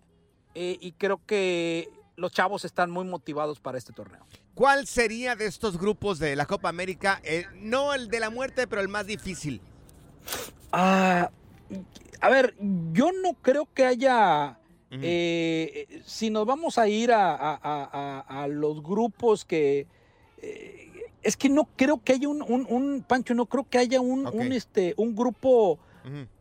eh, 0.54 0.78
y 0.80 0.92
creo 0.94 1.20
que 1.26 1.90
los 2.16 2.32
chavos 2.32 2.64
están 2.64 2.92
muy 2.92 3.06
motivados 3.06 3.60
para 3.60 3.78
este 3.78 3.92
torneo. 3.92 4.22
¿Cuál 4.54 4.86
sería 4.88 5.36
de 5.36 5.46
estos 5.48 5.78
grupos 5.80 6.20
de 6.20 6.36
la 6.36 6.46
Copa 6.46 6.70
América, 6.70 7.20
eh, 7.24 7.46
no 7.56 7.94
el 7.94 8.08
de 8.10 8.20
la 8.20 8.30
muerte, 8.30 8.68
pero 8.68 8.82
el 8.82 8.88
más 8.88 9.06
difícil? 9.08 9.62
Ah, 10.72 11.30
a 12.22 12.30
ver, 12.30 12.56
yo 12.94 13.12
no 13.12 13.34
creo 13.42 13.68
que 13.74 13.86
haya. 13.86 14.60
eh, 14.90 16.02
si 16.06 16.30
nos 16.30 16.46
vamos 16.46 16.78
a 16.78 16.88
ir 16.88 17.12
a, 17.12 17.36
a- 17.36 17.60
a- 17.62 18.22
a- 18.30 18.44
a 18.44 18.48
los 18.48 18.82
grupos 18.82 19.44
que. 19.44 19.86
eh, 20.42 20.84
es 21.24 21.36
que 21.36 21.50
no 21.50 21.68
creo 21.76 22.02
que 22.02 22.14
haya 22.14 22.30
un, 22.30 22.42
un- 22.42 22.66
un- 22.70 23.04
Pancho, 23.06 23.34
no 23.34 23.48
creo 23.48 23.68
que 23.70 23.80
haya 23.80 24.00
un, 24.00 24.26
un, 24.28 24.52
este, 24.54 24.94
un 24.98 25.14
grupo 25.16 25.78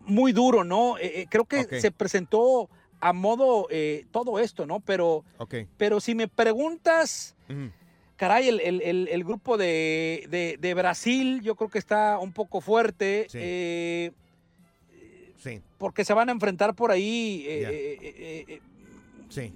muy 0.00 0.32
duro, 0.32 0.64
¿no? 0.64 0.98
Eh, 0.98 1.22
eh, 1.22 1.26
creo 1.28 1.44
que 1.44 1.80
se 1.80 1.90
presentó 1.90 2.68
a 3.00 3.12
modo 3.12 3.66
eh, 3.70 4.04
todo 4.10 4.38
esto, 4.38 4.66
¿no? 4.66 4.80
Pero, 4.80 5.24
pero 5.76 6.00
si 6.00 6.14
me 6.14 6.28
preguntas, 6.28 7.34
caray, 8.16 8.48
el, 8.48 8.60
el- 8.60 8.80
el- 8.82 9.08
el 9.08 9.24
grupo 9.24 9.56
de, 9.58 10.26
de- 10.30 10.56
de 10.58 10.74
Brasil 10.74 11.40
yo 11.42 11.54
creo 11.56 11.68
que 11.70 11.78
está 11.78 12.18
un 12.18 12.32
poco 12.32 12.60
fuerte. 12.60 13.26
eh, 13.34 14.12
Sí. 15.38 15.60
porque 15.78 16.04
se 16.04 16.12
van 16.14 16.28
a 16.28 16.32
enfrentar 16.32 16.74
por 16.74 16.90
ahí. 16.90 17.46
Sí. 19.28 19.52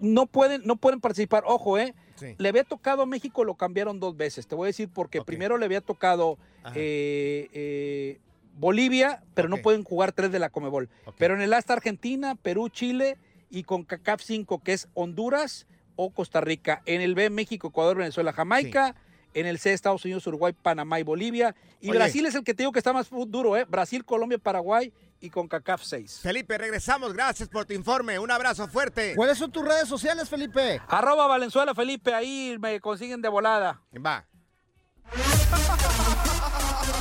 no 0.00 0.26
pueden, 0.26 0.62
no 0.64 0.76
pueden 0.76 1.00
participar. 1.00 1.44
Ojo, 1.46 1.78
eh. 1.78 1.94
Sí. 2.16 2.34
Le 2.38 2.48
había 2.48 2.64
tocado 2.64 3.02
a 3.02 3.06
México, 3.06 3.44
lo 3.44 3.54
cambiaron 3.54 4.00
dos 4.00 4.16
veces. 4.16 4.46
Te 4.48 4.56
voy 4.56 4.66
a 4.66 4.68
decir 4.68 4.88
porque 4.92 5.22
primero 5.22 5.56
le 5.58 5.66
había 5.66 5.80
tocado 5.80 6.36
eh, 6.74 7.48
eh, 7.52 8.18
Bolivia, 8.58 9.22
pero 9.34 9.48
no 9.48 9.58
pueden 9.58 9.84
jugar 9.84 10.12
tres 10.12 10.32
de 10.32 10.38
la 10.38 10.50
Comebol. 10.50 10.88
Pero 11.16 11.34
en 11.34 11.40
el 11.40 11.52
A 11.52 11.58
está 11.58 11.74
Argentina, 11.74 12.34
Perú, 12.34 12.68
Chile 12.68 13.16
y 13.50 13.62
con 13.62 13.84
CACAF 13.84 14.20
5, 14.22 14.62
que 14.62 14.72
es 14.72 14.88
Honduras 14.94 15.66
o 15.96 16.10
Costa 16.10 16.40
Rica. 16.40 16.82
En 16.86 17.00
el 17.00 17.14
B, 17.14 17.30
México, 17.30 17.68
Ecuador, 17.68 17.96
Venezuela, 17.96 18.32
Jamaica. 18.32 18.94
En 19.34 19.46
el 19.46 19.58
C, 19.58 19.72
Estados 19.72 20.04
Unidos, 20.04 20.26
Uruguay, 20.26 20.54
Panamá 20.54 20.98
y 20.98 21.02
Bolivia. 21.02 21.54
Y 21.80 21.90
Oye. 21.90 21.98
Brasil 21.98 22.26
es 22.26 22.34
el 22.34 22.44
que 22.44 22.54
te 22.54 22.62
digo 22.62 22.72
que 22.72 22.78
está 22.78 22.94
más 22.94 23.10
duro, 23.10 23.56
¿eh? 23.56 23.66
Brasil, 23.68 24.04
Colombia, 24.04 24.38
Paraguay 24.38 24.92
y 25.20 25.30
con 25.30 25.46
CACAF 25.46 25.82
6. 25.82 26.20
Felipe, 26.22 26.56
regresamos. 26.56 27.12
Gracias 27.12 27.48
por 27.48 27.66
tu 27.66 27.74
informe. 27.74 28.18
Un 28.18 28.30
abrazo 28.30 28.66
fuerte. 28.68 29.14
¿Cuáles 29.14 29.38
son 29.38 29.52
tus 29.52 29.64
redes 29.64 29.86
sociales, 29.86 30.28
Felipe? 30.28 30.80
Arroba 30.88 31.26
Valenzuela 31.26 31.74
Felipe, 31.74 32.14
ahí 32.14 32.56
me 32.58 32.80
consiguen 32.80 33.20
de 33.20 33.28
volada. 33.28 33.82
Va. 34.04 34.26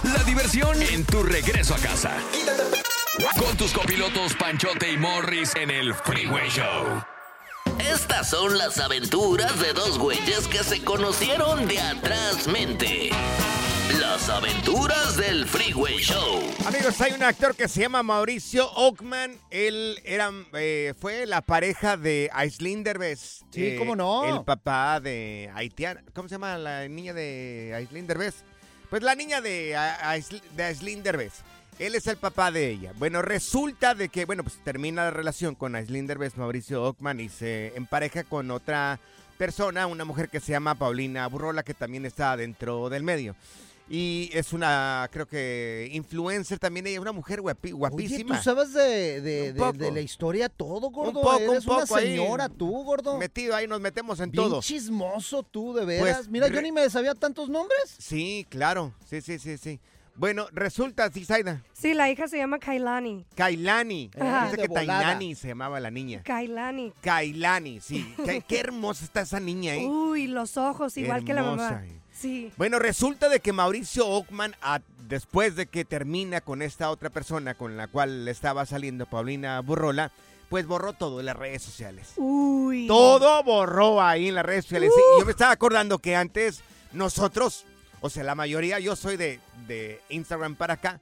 La 0.03 0.23
diversión 0.23 0.81
en 0.81 1.05
tu 1.05 1.23
regreso 1.23 1.75
a 1.75 1.77
casa. 1.77 2.17
Con 3.39 3.57
tus 3.57 3.73
copilotos 3.73 4.33
Panchote 4.35 4.91
y 4.91 4.97
Morris 4.97 5.55
en 5.55 5.71
el 5.71 5.93
Freeway 5.93 6.49
Show. 6.49 7.03
Estas 7.79 8.29
son 8.29 8.57
las 8.57 8.79
aventuras 8.79 9.59
de 9.59 9.73
dos 9.73 9.97
güeyes 9.97 10.47
que 10.47 10.63
se 10.63 10.83
conocieron 10.83 11.67
de 11.67 11.79
atrás 11.79 12.47
mente. 12.47 13.09
Las 13.93 14.27
aventuras 14.29 15.15
del 15.15 15.45
Freeway 15.47 15.97
Show. 15.99 16.41
Amigos, 16.65 16.99
hay 16.99 17.13
un 17.13 17.23
actor 17.23 17.55
que 17.55 17.67
se 17.69 17.81
llama 17.81 18.03
Mauricio 18.03 18.69
Ockman. 18.73 19.39
Él 19.49 19.99
era, 20.03 20.29
eh, 20.53 20.93
fue 20.99 21.25
la 21.25 21.41
pareja 21.41 21.95
de 21.95 22.29
Aislinn 22.33 22.83
Derbez. 22.83 23.43
Sí, 23.49 23.75
¿cómo 23.77 23.95
no? 23.95 24.25
El 24.25 24.43
papá 24.43 24.99
de 24.99 25.49
Haitiana. 25.55 26.03
¿Cómo 26.13 26.27
se 26.27 26.35
llama 26.35 26.57
la 26.57 26.87
niña 26.89 27.13
de 27.13 27.71
Aislinn 27.75 28.07
Derbez? 28.07 28.35
Pues 28.89 29.01
la 29.03 29.15
niña 29.15 29.39
de, 29.41 29.75
Aisl- 29.75 30.41
de 30.55 30.63
Aislinn 30.63 31.01
Derbez. 31.01 31.33
Él 31.79 31.95
es 31.95 32.07
el 32.07 32.17
papá 32.17 32.51
de 32.51 32.69
ella. 32.69 32.91
Bueno, 32.97 33.21
resulta 33.21 33.95
de 33.95 34.09
que, 34.09 34.25
bueno, 34.25 34.43
pues 34.43 34.61
termina 34.63 35.05
la 35.05 35.11
relación 35.11 35.55
con 35.55 35.75
Aislinn 35.75 36.07
Derbez, 36.07 36.35
Mauricio 36.35 36.83
Ockman, 36.83 37.19
y 37.21 37.29
se 37.29 37.73
empareja 37.75 38.23
con 38.25 38.51
otra 38.51 38.99
persona, 39.37 39.85
una 39.87 40.03
mujer 40.03 40.29
que 40.29 40.39
se 40.39 40.51
llama 40.51 40.75
Paulina 40.75 41.27
Burrola, 41.27 41.63
que 41.63 41.73
también 41.75 42.05
está 42.05 42.35
dentro 42.35 42.89
del 42.89 43.03
medio. 43.03 43.35
Y 43.89 44.29
es 44.33 44.51
una, 44.51 45.07
creo 45.11 45.25
que, 45.27 45.89
influencer 45.93 46.59
también 46.59 46.87
ella, 46.87 46.99
una 46.99 47.13
mujer 47.13 47.39
guapi- 47.41 47.65
Oye, 47.67 47.71
guapísima. 47.71 48.35
tú 48.37 48.43
sabes 48.43 48.73
de, 48.73 49.21
de- 49.21 49.91
la 49.91 50.01
historia 50.01 50.49
todo, 50.49 50.89
gordo. 50.89 51.19
Un 51.19 51.23
poco, 51.23 51.37
Eres 51.39 51.65
un 51.65 51.73
una 51.73 51.81
poco 51.83 51.95
ahí. 51.95 52.07
señora, 52.17 52.49
tú, 52.49 52.83
gordo. 52.83 53.17
Metido 53.17 53.55
ahí, 53.55 53.65
nos 53.65 53.79
metemos 53.79 54.19
en 54.19 54.31
Bien 54.31 54.43
todo. 54.43 54.61
chismoso 54.61 55.43
tú, 55.43 55.73
de 55.73 55.85
veras. 55.85 56.17
Pues, 56.17 56.29
Mira, 56.29 56.49
yo 56.49 56.61
ni 56.61 56.71
me 56.73 56.89
sabía 56.89 57.15
tantos 57.15 57.47
nombres. 57.49 57.95
Sí, 57.97 58.45
claro. 58.49 58.93
Sí, 59.09 59.21
sí, 59.21 59.39
sí, 59.39 59.57
sí. 59.57 59.79
Bueno, 60.15 60.47
resulta, 60.51 61.09
Zizaida, 61.11 61.63
Sí, 61.73 61.93
la 61.93 62.09
hija 62.09 62.27
se 62.27 62.37
llama 62.37 62.57
Kailani. 62.57 63.23
Kailani. 63.35 64.09
Ajá. 64.19 64.45
Dice 64.45 64.57
que 64.63 64.67
volada. 64.67 64.99
Tainani 65.01 65.35
se 65.35 65.47
llamaba 65.49 65.79
la 65.79 65.91
niña. 65.91 66.23
Kailani. 66.23 66.91
Kailani, 67.01 67.79
sí. 67.79 68.13
qué, 68.25 68.41
qué 68.41 68.59
hermosa 68.61 69.05
está 69.05 69.21
esa 69.21 69.39
niña, 69.39 69.75
¿eh? 69.75 69.85
Uy, 69.85 70.25
los 70.27 70.57
ojos, 70.57 70.97
igual 70.97 71.23
que 71.23 71.33
la 71.35 71.43
mamá. 71.43 71.83
eh. 71.85 72.01
Sí. 72.19 72.51
Bueno, 72.57 72.79
resulta 72.79 73.29
de 73.29 73.39
que 73.39 73.53
Mauricio 73.53 74.07
Ockman, 74.07 74.55
a- 74.61 74.81
después 75.07 75.55
de 75.55 75.67
que 75.67 75.85
termina 75.85 76.41
con 76.41 76.61
esta 76.61 76.89
otra 76.89 77.09
persona 77.09 77.53
con 77.53 77.77
la 77.77 77.87
cual 77.87 78.25
le 78.25 78.31
estaba 78.31 78.65
saliendo, 78.65 79.05
Paulina 79.05 79.59
Burrola, 79.61 80.11
pues 80.49 80.65
borró 80.65 80.93
todo 80.93 81.19
en 81.19 81.25
las 81.27 81.35
redes 81.35 81.61
sociales. 81.61 82.13
Uy. 82.15 82.87
Todo 82.87 83.43
borró 83.43 84.01
ahí 84.01 84.29
en 84.29 84.35
las 84.35 84.45
redes 84.45 84.65
sociales. 84.65 84.91
Y 84.95 85.19
yo 85.19 85.25
me 85.25 85.31
estaba 85.31 85.51
acordando 85.51 85.99
que 85.99 86.15
antes 86.15 86.61
nosotros, 86.93 87.65
o 88.01 88.09
sea, 88.09 88.23
la 88.23 88.33
mayoría, 88.35 88.79
yo 88.79 88.95
soy 88.95 89.17
de, 89.17 89.39
de 89.67 90.01
Instagram 90.09 90.55
para 90.55 90.75
acá, 90.75 90.99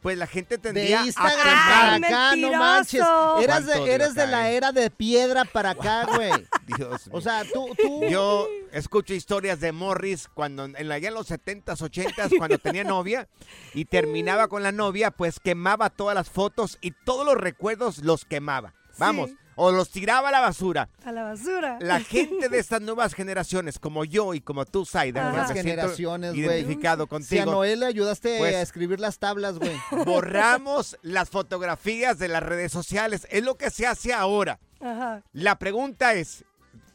pues 0.00 0.16
la 0.18 0.26
gente 0.26 0.56
De 0.58 0.62
tendría 0.62 1.00
a 1.02 1.06
Instagram 1.06 1.36
para 1.42 1.94
acá, 1.94 2.36
no 2.36 2.52
manches. 2.52 3.02
Eras 3.42 3.66
de, 3.66 3.72
¿Cuánto 3.72 3.86
eres 3.86 4.14
de 4.14 4.26
la 4.26 4.50
era 4.50 4.70
de 4.70 4.90
piedra 4.90 5.44
para 5.44 5.70
acá, 5.70 6.04
güey. 6.14 6.30
Dios 6.64 7.08
O 7.10 7.20
sea, 7.20 7.44
tú, 7.52 7.68
tú. 7.80 8.04
Yo 8.08 8.46
escucho 8.72 9.14
historias 9.14 9.60
de 9.60 9.72
Morris 9.72 10.28
cuando 10.32 10.64
en, 10.64 10.74
ya 10.74 11.08
en 11.08 11.14
los 11.14 11.30
70s, 11.30 11.64
80s, 11.64 12.36
cuando 12.38 12.58
tenía 12.58 12.84
novia 12.84 13.28
y 13.74 13.84
terminaba 13.84 14.48
con 14.48 14.62
la 14.62 14.72
novia, 14.72 15.10
pues 15.10 15.40
quemaba 15.40 15.90
todas 15.90 16.14
las 16.14 16.30
fotos 16.30 16.78
y 16.80 16.90
todos 17.04 17.24
los 17.26 17.36
recuerdos 17.36 17.98
los 17.98 18.24
quemaba. 18.24 18.74
Vamos, 18.98 19.30
Sí. 19.30 19.36
o 19.56 19.72
los 19.72 19.90
tiraba 19.90 20.28
a 20.28 20.32
la 20.32 20.40
basura. 20.40 20.88
A 21.04 21.10
la 21.12 21.24
basura. 21.24 21.78
La 21.80 21.98
gente 22.00 22.48
de 22.48 22.58
estas 22.60 22.80
nuevas 22.80 23.12
generaciones, 23.14 23.78
como 23.80 24.04
yo 24.04 24.34
y 24.34 24.40
como 24.40 24.64
tú, 24.66 24.84
Saida, 24.84 25.30
Nuevas 25.30 25.52
generaciones, 25.52 26.30
güey. 26.32 26.44
identificado 26.44 27.04
Si 27.04 27.06
a 27.06 27.08
contigo. 27.08 27.44
Noel 27.52 27.80
le 27.80 27.86
ayudaste 27.86 28.38
Pues- 28.38 28.54
a 28.54 28.62
escribir 28.62 29.00
las 29.00 29.18
tablas, 29.18 29.58
güey. 29.58 29.76
Borramos 30.04 30.96
las 31.02 31.28
fotografías 31.30 32.18
de 32.18 32.28
las 32.28 32.42
redes 32.42 32.70
sociales. 32.72 33.26
Es 33.30 33.42
lo 33.44 33.56
que 33.56 33.70
se 33.70 33.86
hace 33.86 34.12
ahora. 34.12 34.58
Ajá. 34.80 35.22
La 35.32 35.58
pregunta 35.58 36.14
es, 36.14 36.44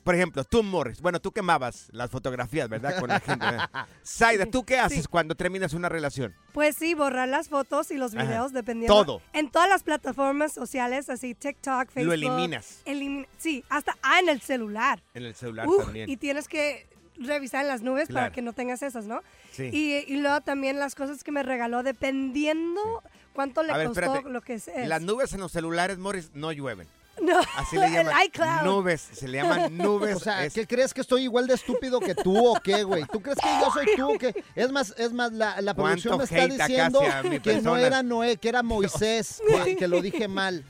por 0.09 0.15
ejemplo, 0.15 0.43
tú, 0.43 0.63
Morris, 0.63 1.01
bueno, 1.01 1.19
tú 1.19 1.31
quemabas 1.31 1.87
las 1.91 2.09
fotografías, 2.09 2.67
¿verdad? 2.67 2.99
Con 2.99 3.09
la 3.09 3.19
gente. 3.19 3.45
Zaida, 4.03 4.47
¿tú 4.47 4.65
qué 4.65 4.79
haces 4.79 5.07
cuando 5.07 5.35
terminas 5.35 5.73
una 5.75 5.87
relación? 5.87 6.33
Pues 6.51 6.77
sí, 6.77 6.95
borrar 6.95 7.29
las 7.29 7.47
fotos 7.47 7.91
y 7.91 7.97
los 7.97 8.15
Ajá. 8.15 8.23
videos 8.23 8.51
dependiendo. 8.51 8.91
Todo. 8.91 9.21
En 9.33 9.51
todas 9.51 9.69
las 9.69 9.83
plataformas 9.83 10.51
sociales, 10.51 11.11
así 11.11 11.35
TikTok, 11.35 11.91
Facebook. 11.91 12.05
Lo 12.07 12.13
eliminas. 12.13 12.81
Elimin- 12.87 13.27
sí, 13.37 13.63
hasta 13.69 13.95
ah, 14.01 14.19
en 14.19 14.29
el 14.29 14.41
celular. 14.41 14.99
En 15.13 15.25
el 15.25 15.35
celular 15.35 15.67
Uf, 15.67 15.83
también. 15.83 16.09
y 16.09 16.17
tienes 16.17 16.47
que 16.47 16.87
revisar 17.19 17.61
en 17.61 17.67
las 17.67 17.83
nubes 17.83 18.09
para 18.09 18.31
que 18.31 18.41
no 18.41 18.53
tengas 18.53 18.81
esas, 18.81 19.05
¿no? 19.05 19.21
Sí. 19.51 19.69
Y, 19.71 20.11
y 20.11 20.17
luego 20.17 20.41
también 20.41 20.79
las 20.79 20.95
cosas 20.95 21.23
que 21.23 21.31
me 21.31 21.43
regaló, 21.43 21.83
dependiendo 21.83 23.03
cuánto 23.33 23.61
le 23.61 23.73
ver, 23.77 23.85
costó 23.85 24.01
espérate. 24.05 24.29
lo 24.31 24.41
que 24.41 24.55
es. 24.55 24.71
Las 24.87 25.03
nubes 25.03 25.33
en 25.33 25.39
los 25.39 25.51
celulares, 25.51 25.99
Morris, 25.99 26.31
no 26.33 26.51
llueven. 26.51 26.87
No, 27.21 27.39
Así 27.57 27.77
le 27.77 27.89
llaman. 27.91 28.13
el 28.19 28.27
iCloud. 28.27 28.61
Nubes, 28.63 29.01
se 29.11 29.27
le 29.27 29.37
llaman 29.41 29.77
nubes. 29.77 30.15
O 30.15 30.19
sea, 30.19 30.45
es- 30.45 30.53
¿qué 30.53 30.65
crees 30.67 30.93
que 30.93 31.01
estoy 31.01 31.23
igual 31.23 31.47
de 31.47 31.53
estúpido 31.55 31.99
que 31.99 32.15
tú 32.15 32.37
o 32.47 32.59
qué, 32.61 32.83
güey? 32.83 33.05
¿Tú 33.11 33.21
crees 33.21 33.37
que 33.41 33.47
yo 33.61 33.71
soy 33.71 33.87
tú 33.95 34.15
o 34.15 34.17
qué? 34.17 34.43
Es 34.55 34.71
más, 34.71 34.93
es 34.97 35.11
más, 35.13 35.31
la, 35.33 35.61
la 35.61 35.73
producción 35.73 36.17
me 36.17 36.25
¿Cuánto 36.27 36.33
está 36.35 36.43
hate 36.45 36.53
acá 36.53 36.67
diciendo 36.67 37.01
hacia 37.01 37.23
mi 37.23 37.39
que 37.39 37.53
no 37.55 37.61
persona? 37.63 37.81
era 37.87 38.03
Noé, 38.03 38.37
que 38.37 38.49
era 38.49 38.63
Moisés, 38.63 39.41
que, 39.65 39.75
que 39.75 39.87
lo 39.87 40.01
dije 40.01 40.27
mal. 40.27 40.63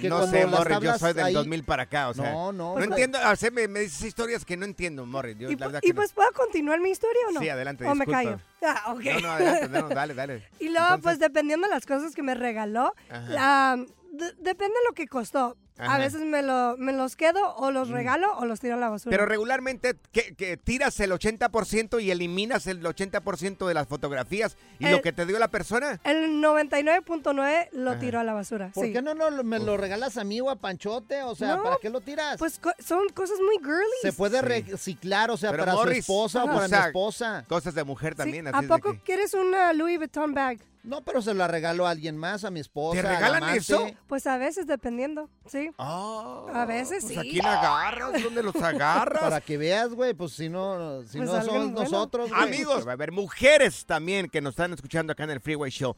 Que 0.00 0.08
no 0.08 0.16
cuando 0.18 0.36
sé, 0.36 0.42
las 0.42 0.50
Morris, 0.50 0.64
yo 0.74 0.80
tablas 0.80 0.98
soy 1.00 1.12
del 1.12 1.24
ahí- 1.24 1.34
2000 1.34 1.62
para 1.62 1.84
acá, 1.84 2.08
o 2.08 2.14
sea. 2.14 2.32
No, 2.32 2.50
no, 2.52 2.74
No 2.76 2.82
entiendo, 2.82 3.16
o 3.30 3.36
sea, 3.36 3.50
me, 3.52 3.68
me 3.68 3.78
dices 3.78 4.02
historias 4.02 4.44
que 4.44 4.56
no 4.56 4.64
entiendo, 4.64 5.06
Morris. 5.06 5.36
Yo, 5.38 5.48
Y, 5.48 5.54
la 5.54 5.66
verdad 5.66 5.80
y 5.84 5.86
que 5.86 5.92
no. 5.92 6.00
pues, 6.00 6.12
¿puedo 6.12 6.32
continuar 6.32 6.80
mi 6.80 6.90
historia 6.90 7.20
o 7.28 7.32
no? 7.32 7.40
Sí, 7.40 7.48
adelante, 7.48 7.84
O 7.86 7.94
me 7.94 8.04
disculpa. 8.04 8.18
callo. 8.24 8.40
Ah, 8.66 8.92
ok. 8.92 9.04
No, 9.04 9.20
no, 9.20 9.30
adelante, 9.30 9.68
no, 9.68 9.88
dale, 9.90 10.14
dale. 10.14 10.48
Y 10.58 10.64
luego, 10.70 10.80
Entonces- 10.86 11.02
pues 11.04 11.18
dependiendo 11.20 11.68
de 11.68 11.74
las 11.74 11.86
cosas 11.86 12.12
que 12.12 12.24
me 12.24 12.34
regaló, 12.34 12.92
Ajá. 13.08 13.20
la- 13.28 13.76
de- 14.10 14.32
depende 14.38 14.74
de 14.74 14.84
lo 14.88 14.94
que 14.94 15.06
costó. 15.06 15.56
Ajá. 15.76 15.96
A 15.96 15.98
veces 15.98 16.20
me, 16.20 16.42
lo, 16.42 16.76
me 16.78 16.92
los 16.92 17.16
quedo 17.16 17.54
o 17.56 17.70
los 17.72 17.88
regalo 17.88 18.32
o 18.38 18.44
los 18.44 18.60
tiro 18.60 18.74
a 18.74 18.76
la 18.76 18.88
basura. 18.90 19.10
Pero 19.10 19.26
regularmente 19.26 19.96
que, 20.12 20.34
que 20.36 20.56
tiras 20.56 21.00
el 21.00 21.10
80% 21.10 22.00
y 22.00 22.12
eliminas 22.12 22.66
el 22.68 22.80
80% 22.82 23.66
de 23.66 23.74
las 23.74 23.88
fotografías 23.88 24.56
y 24.78 24.86
El- 24.86 24.92
lo 24.92 25.02
que 25.02 25.12
te 25.12 25.26
dio 25.26 25.38
la 25.40 25.48
persona. 25.48 26.00
El 26.04 26.40
99.9 26.40 27.68
lo 27.72 27.90
Ajá. 27.90 27.98
tiro 27.98 28.20
a 28.20 28.24
la 28.24 28.32
basura. 28.34 28.70
¿Por 28.72 28.86
sí. 28.86 28.92
qué 28.92 29.02
no, 29.02 29.14
no 29.14 29.30
me 29.42 29.58
lo 29.58 29.76
regalas 29.76 30.16
a 30.16 30.24
mí 30.24 30.40
o 30.40 30.50
a 30.50 30.56
Panchote? 30.56 31.22
O 31.22 31.34
sea, 31.34 31.56
No, 31.56 31.62
¿para 31.62 31.76
qué 31.80 31.90
lo 31.90 32.00
tiras? 32.00 32.36
Pues 32.38 32.58
co- 32.58 32.72
son 32.78 33.08
cosas 33.14 33.38
muy 33.40 33.56
girly. 33.58 33.84
Se 34.02 34.12
puede 34.12 34.42
reciclar, 34.42 35.30
o 35.30 35.36
sea, 35.36 35.50
Pero 35.50 35.62
para 35.64 35.74
Morris 35.74 36.04
su 36.06 36.12
esposa 36.12 36.44
o 36.44 36.46
para 36.46 36.68
mi 36.68 36.86
esposa. 36.86 37.44
Cosas 37.48 37.74
de 37.74 37.84
mujer 37.84 38.14
también. 38.14 38.46
así 38.48 38.64
¿A 38.64 38.68
poco 38.68 38.92
que- 38.92 39.00
quieres 39.00 39.34
una 39.34 39.72
Louis 39.72 39.98
Vuitton 39.98 40.32
bag? 40.34 40.58
No, 40.84 41.02
pero 41.02 41.22
se 41.22 41.32
la 41.32 41.48
regalo 41.48 41.86
a 41.86 41.90
alguien 41.90 42.16
más, 42.16 42.44
a 42.44 42.50
mi 42.50 42.60
esposa. 42.60 43.00
¿Te 43.00 43.06
al 43.08 43.14
regalan 43.16 43.56
eso? 43.56 43.86
Pues 44.06 44.26
a 44.26 44.36
veces 44.36 44.66
dependiendo, 44.66 45.30
sí. 45.50 45.70
a 45.78 46.64
veces 46.68 47.04
Pues 47.04 47.14
sí. 47.14 47.18
¿A 47.18 47.22
quién 47.22 47.46
agarras? 47.46 48.22
¿Dónde 48.22 48.42
los 48.42 48.54
agarras? 48.62 49.22
Para 49.22 49.40
que 49.40 49.56
veas, 49.56 49.88
güey, 49.94 50.12
pues 50.14 50.32
si 50.32 50.48
no, 50.50 51.02
si 51.04 51.16
Pues 51.18 51.30
no 51.30 51.42
somos 51.42 51.72
bueno. 51.72 51.80
nosotros, 51.82 52.28
güey. 52.30 52.42
Amigos, 52.42 52.86
va 52.86 52.90
a 52.90 52.94
haber 52.94 53.12
mujeres 53.12 53.86
también 53.86 54.28
que 54.28 54.40
nos 54.42 54.50
están 54.52 54.74
escuchando 54.74 55.12
acá 55.12 55.24
en 55.24 55.30
el 55.30 55.40
Freeway 55.40 55.70
Show. 55.70 55.96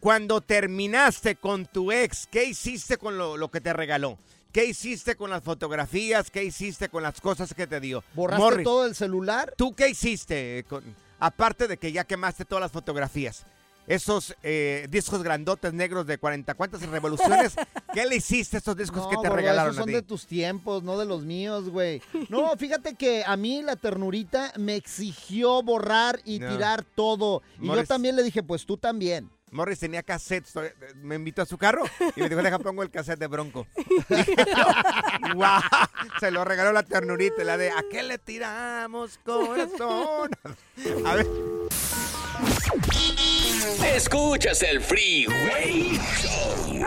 Cuando 0.00 0.40
terminaste 0.40 1.36
con 1.36 1.64
tu 1.66 1.90
ex, 1.92 2.26
¿qué 2.26 2.44
hiciste 2.44 2.96
con 2.98 3.16
lo, 3.16 3.36
lo 3.36 3.50
que 3.50 3.60
te 3.60 3.72
regaló? 3.72 4.18
¿Qué 4.52 4.64
hiciste 4.64 5.16
con 5.16 5.30
las 5.30 5.42
fotografías? 5.42 6.30
¿Qué 6.30 6.42
hiciste 6.44 6.88
con 6.88 7.02
las 7.02 7.20
cosas 7.20 7.54
que 7.54 7.66
te 7.66 7.78
dio? 7.80 8.02
¿Borraste 8.14 8.42
Morris, 8.42 8.64
todo 8.64 8.86
el 8.86 8.94
celular? 8.94 9.54
¿Tú 9.56 9.74
qué 9.74 9.88
hiciste? 9.88 10.64
con- 10.68 10.82
aparte 11.18 11.66
de 11.68 11.76
que 11.78 11.92
ya 11.92 12.04
quemaste 12.04 12.44
todas 12.44 12.62
las 12.62 12.72
fotografías. 12.72 13.46
Esos 13.86 14.34
eh, 14.42 14.86
discos 14.90 15.22
grandotes 15.22 15.72
negros 15.72 16.06
de 16.06 16.18
40, 16.18 16.54
¿cuántas 16.54 16.82
revoluciones? 16.82 17.54
¿Qué 17.94 18.04
le 18.06 18.16
hiciste 18.16 18.56
a 18.56 18.58
esos 18.60 18.76
discos 18.76 19.02
No, 19.04 19.08
que 19.10 19.16
te 19.16 19.22
gordo, 19.28 19.36
regalaron 19.36 19.70
esos 19.70 19.78
a 19.78 19.80
son 19.82 19.86
ti? 19.88 19.94
de 19.94 20.02
tus 20.02 20.26
tiempos, 20.26 20.82
no 20.82 20.98
de 20.98 21.06
los 21.06 21.24
míos, 21.24 21.68
güey. 21.70 22.02
No, 22.28 22.56
fíjate 22.56 22.94
que 22.94 23.22
a 23.24 23.36
mí 23.36 23.62
la 23.62 23.76
ternurita 23.76 24.52
me 24.56 24.74
exigió 24.74 25.62
borrar 25.62 26.20
y 26.24 26.40
No. 26.40 26.48
tirar 26.52 26.84
todo. 26.84 27.42
Y 27.60 27.66
yo 27.68 27.84
también 27.84 28.16
le 28.16 28.22
dije, 28.24 28.42
pues 28.42 28.66
tú 28.66 28.76
también. 28.76 29.30
Morris 29.56 29.78
tenía 29.80 30.02
cassettes, 30.02 30.52
todavía- 30.52 30.74
me 30.96 31.14
invitó 31.16 31.40
a 31.42 31.46
su 31.46 31.56
carro 31.58 31.82
y 32.14 32.20
me 32.20 32.28
dijo, 32.28 32.42
deja 32.42 32.58
pongo 32.58 32.82
el 32.82 32.90
cassette 32.90 33.18
de 33.18 33.26
Bronco. 33.26 33.66
Se 36.20 36.30
lo 36.30 36.44
regaló 36.44 36.72
la 36.72 36.82
ternurita, 36.82 37.42
la 37.42 37.56
de 37.56 37.70
¿a 37.70 37.82
qué 37.90 38.02
le 38.02 38.18
tiramos 38.18 39.18
corazón? 39.24 40.30
A 41.06 41.14
ver, 41.14 41.26
Escuchas 43.94 44.62
el 44.62 44.80
Freeway 44.82 45.98
Show. 46.20 46.84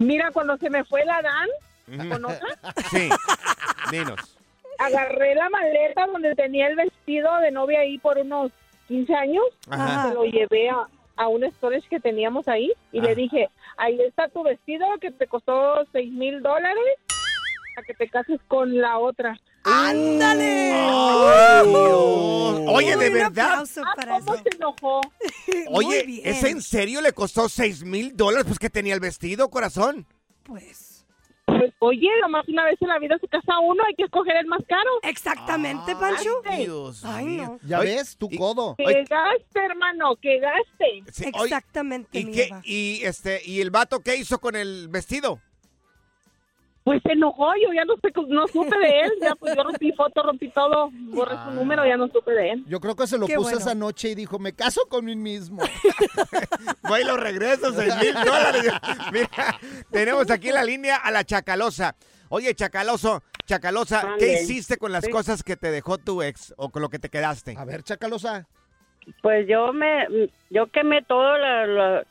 Mira, 0.00 0.30
cuando 0.32 0.56
se 0.56 0.70
me 0.70 0.82
fue 0.84 1.04
la 1.04 1.20
Dan, 1.20 2.08
¿con 2.10 2.24
otra? 2.24 2.48
Sí, 2.90 3.08
dinos. 3.90 4.38
Agarré 4.78 5.34
la 5.34 5.50
maleta 5.50 6.06
donde 6.06 6.34
tenía 6.34 6.68
el 6.68 6.76
vestido 6.76 7.36
de 7.40 7.50
novia 7.50 7.80
ahí 7.80 7.98
por 7.98 8.16
unos 8.16 8.50
15 8.88 9.14
años. 9.14 9.44
Ajá. 9.68 10.08
Se 10.08 10.14
lo 10.14 10.24
llevé 10.24 10.70
a, 10.70 10.88
a 11.16 11.28
un 11.28 11.44
storage 11.52 11.86
que 11.90 12.00
teníamos 12.00 12.48
ahí 12.48 12.72
y 12.92 12.98
Ajá. 13.00 13.08
le 13.08 13.14
dije, 13.14 13.50
ahí 13.76 14.00
está 14.00 14.28
tu 14.28 14.42
vestido 14.42 14.86
que 15.02 15.10
te 15.10 15.26
costó 15.26 15.84
6 15.92 16.10
mil 16.12 16.40
dólares 16.42 16.96
para 17.74 17.86
que 17.86 17.92
te 17.92 18.08
cases 18.08 18.40
con 18.48 18.80
la 18.80 18.96
otra. 18.98 19.38
¡Ándale! 19.64 20.72
Ay, 20.74 21.66
Dios. 21.68 22.60
Oye, 22.72 22.96
¿de 22.96 23.10
verdad? 23.10 23.64
Ah, 23.84 23.92
para 23.96 24.18
¿Cómo 24.20 24.34
eso. 24.34 24.42
se 24.42 24.56
enojó? 24.56 25.00
Oye. 25.70 26.22
¿es 26.24 26.42
en 26.44 26.62
serio? 26.62 27.00
¿Le 27.00 27.12
costó 27.12 27.48
6 27.48 27.84
mil 27.84 28.16
dólares? 28.16 28.46
Pues 28.46 28.58
que 28.58 28.70
tenía 28.70 28.94
el 28.94 29.00
vestido, 29.00 29.50
corazón. 29.50 30.06
Pues. 30.44 30.88
Pues, 31.46 31.74
oye, 31.80 32.08
nomás 32.22 32.48
una 32.48 32.64
vez 32.64 32.76
en 32.80 32.88
la 32.88 32.98
vida 33.00 33.18
se 33.20 33.26
casa 33.26 33.58
uno, 33.58 33.82
hay 33.86 33.94
que 33.96 34.04
escoger 34.04 34.36
el 34.36 34.46
más 34.46 34.60
caro. 34.68 34.88
Exactamente, 35.02 35.94
Pancho. 35.96 36.40
Ay, 36.44 36.64
Dios 36.64 37.04
Ay, 37.04 37.24
no. 37.38 37.58
Ya 37.66 37.80
Oye, 37.80 37.96
ves, 37.96 38.16
tu 38.16 38.28
y- 38.30 38.38
codo. 38.38 38.76
Que 38.76 38.84
Oye. 38.86 39.04
gaste, 39.10 39.58
hermano, 39.66 40.14
que 40.16 40.38
gaste. 40.38 41.02
Sí, 41.12 41.30
oye, 41.34 41.44
Exactamente, 41.46 42.20
¿y, 42.20 42.24
mi 42.24 42.32
qué, 42.32 42.44
Eva. 42.44 42.60
y, 42.64 43.00
este, 43.02 43.42
¿Y 43.44 43.60
el 43.60 43.70
vato 43.70 44.00
qué 44.00 44.16
hizo 44.16 44.38
con 44.40 44.54
el 44.56 44.88
vestido? 44.88 45.40
Pues 46.82 47.02
se 47.02 47.12
enojó, 47.12 47.52
yo 47.62 47.72
ya 47.74 47.84
no, 47.84 47.94
sé, 47.96 48.10
no 48.28 48.48
supe 48.48 48.76
de 48.78 49.00
él, 49.02 49.12
ya 49.20 49.34
pues 49.34 49.54
yo 49.54 49.62
rompí 49.62 49.92
foto, 49.92 50.22
rompí 50.22 50.48
todo, 50.48 50.90
borré 51.12 51.34
su 51.44 51.50
número, 51.50 51.84
ya 51.86 51.98
no 51.98 52.08
supe 52.08 52.32
de 52.32 52.52
él. 52.52 52.64
Yo 52.66 52.80
creo 52.80 52.96
que 52.96 53.06
se 53.06 53.18
lo 53.18 53.26
Qué 53.26 53.34
puse 53.34 53.50
bueno. 53.54 53.58
esa 53.60 53.74
noche 53.74 54.08
y 54.08 54.14
dijo, 54.14 54.38
me 54.38 54.54
caso 54.54 54.80
con 54.88 55.04
mí 55.04 55.14
mismo. 55.14 55.62
Voy 56.88 57.02
y 57.02 57.04
lo 57.04 57.16
regreso, 57.18 57.72
seis 57.72 57.94
mil 58.00 58.14
dólares. 58.14 58.72
Mira, 59.12 59.58
tenemos 59.90 60.30
aquí 60.30 60.48
en 60.48 60.54
la 60.54 60.64
línea 60.64 60.96
a 60.96 61.10
la 61.10 61.22
Chacalosa. 61.24 61.94
Oye, 62.30 62.54
Chacaloso, 62.54 63.22
Chacalosa, 63.44 64.14
¿qué 64.18 64.40
hiciste 64.42 64.76
con 64.78 64.90
las 64.92 65.04
Sí. 65.04 65.10
cosas 65.10 65.42
que 65.42 65.56
te 65.56 65.70
dejó 65.70 65.98
tu 65.98 66.22
ex 66.22 66.54
o 66.56 66.70
con 66.70 66.80
lo 66.82 66.88
que 66.88 66.98
te 66.98 67.08
quedaste? 67.10 67.56
A 67.58 67.64
ver, 67.64 67.82
Chacalosa. 67.82 68.46
Pues 69.22 69.46
yo 69.48 69.72
me, 69.72 70.06
yo 70.50 70.66
quemé 70.70 71.02
todo, 71.02 71.36
la, 71.36 71.66
la- 71.66 72.06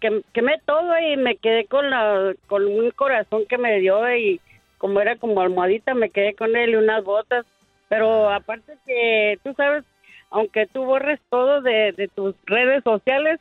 quem- 0.00 0.22
quemé 0.32 0.58
todo 0.64 0.98
y 0.98 1.16
me 1.16 1.36
quedé 1.36 1.66
con 1.66 1.90
la, 1.90 2.32
con 2.46 2.66
un 2.66 2.90
corazón 2.90 3.44
que 3.48 3.58
me 3.58 3.78
dio 3.80 4.12
y 4.16 4.40
como 4.78 5.00
era 5.00 5.16
como 5.16 5.40
almohadita 5.40 5.94
me 5.94 6.10
quedé 6.10 6.34
con 6.34 6.56
él 6.56 6.70
y 6.70 6.76
unas 6.76 7.04
botas. 7.04 7.44
Pero 7.88 8.30
aparte 8.30 8.74
que 8.86 9.38
tú 9.44 9.52
sabes, 9.56 9.84
aunque 10.30 10.66
tú 10.66 10.84
borres 10.84 11.20
todo 11.28 11.60
de, 11.60 11.92
de 11.96 12.08
tus 12.08 12.34
redes 12.46 12.82
sociales, 12.84 13.40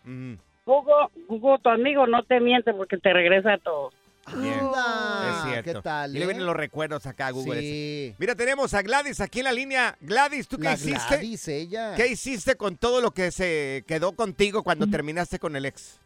Hugo, 0.65 1.11
Hugo, 1.27 1.57
tu 1.59 1.69
amigo, 1.69 2.05
no 2.07 2.23
te 2.23 2.39
miente 2.39 2.73
porque 2.73 2.97
te 2.97 3.13
regresa 3.13 3.57
todo. 3.57 3.91
Bien, 4.37 4.53
es 4.53 5.43
cierto. 5.43 5.73
¿qué 5.73 5.81
tal, 5.81 6.11
Y 6.15 6.19
le 6.19 6.25
eh? 6.25 6.27
vienen 6.27 6.45
los 6.45 6.55
recuerdos 6.55 7.07
acá, 7.07 7.31
Google. 7.31 7.61
Sí. 7.61 8.13
Mira, 8.19 8.35
tenemos 8.35 8.75
a 8.75 8.83
Gladys 8.83 9.21
aquí 9.21 9.39
en 9.39 9.45
la 9.45 9.51
línea. 9.53 9.95
Gladys, 10.01 10.47
¿tú 10.47 10.57
qué 10.57 10.65
La 10.65 10.73
hiciste? 10.73 11.15
Gladys, 11.15 11.47
ella. 11.47 11.95
¿Qué 11.95 12.07
hiciste 12.07 12.55
con 12.55 12.77
todo 12.77 13.01
lo 13.01 13.09
que 13.11 13.31
se 13.31 13.83
quedó 13.87 14.11
contigo 14.11 14.61
cuando 14.63 14.87
terminaste 14.87 15.39
con 15.39 15.55
el 15.55 15.65
ex? 15.65 15.99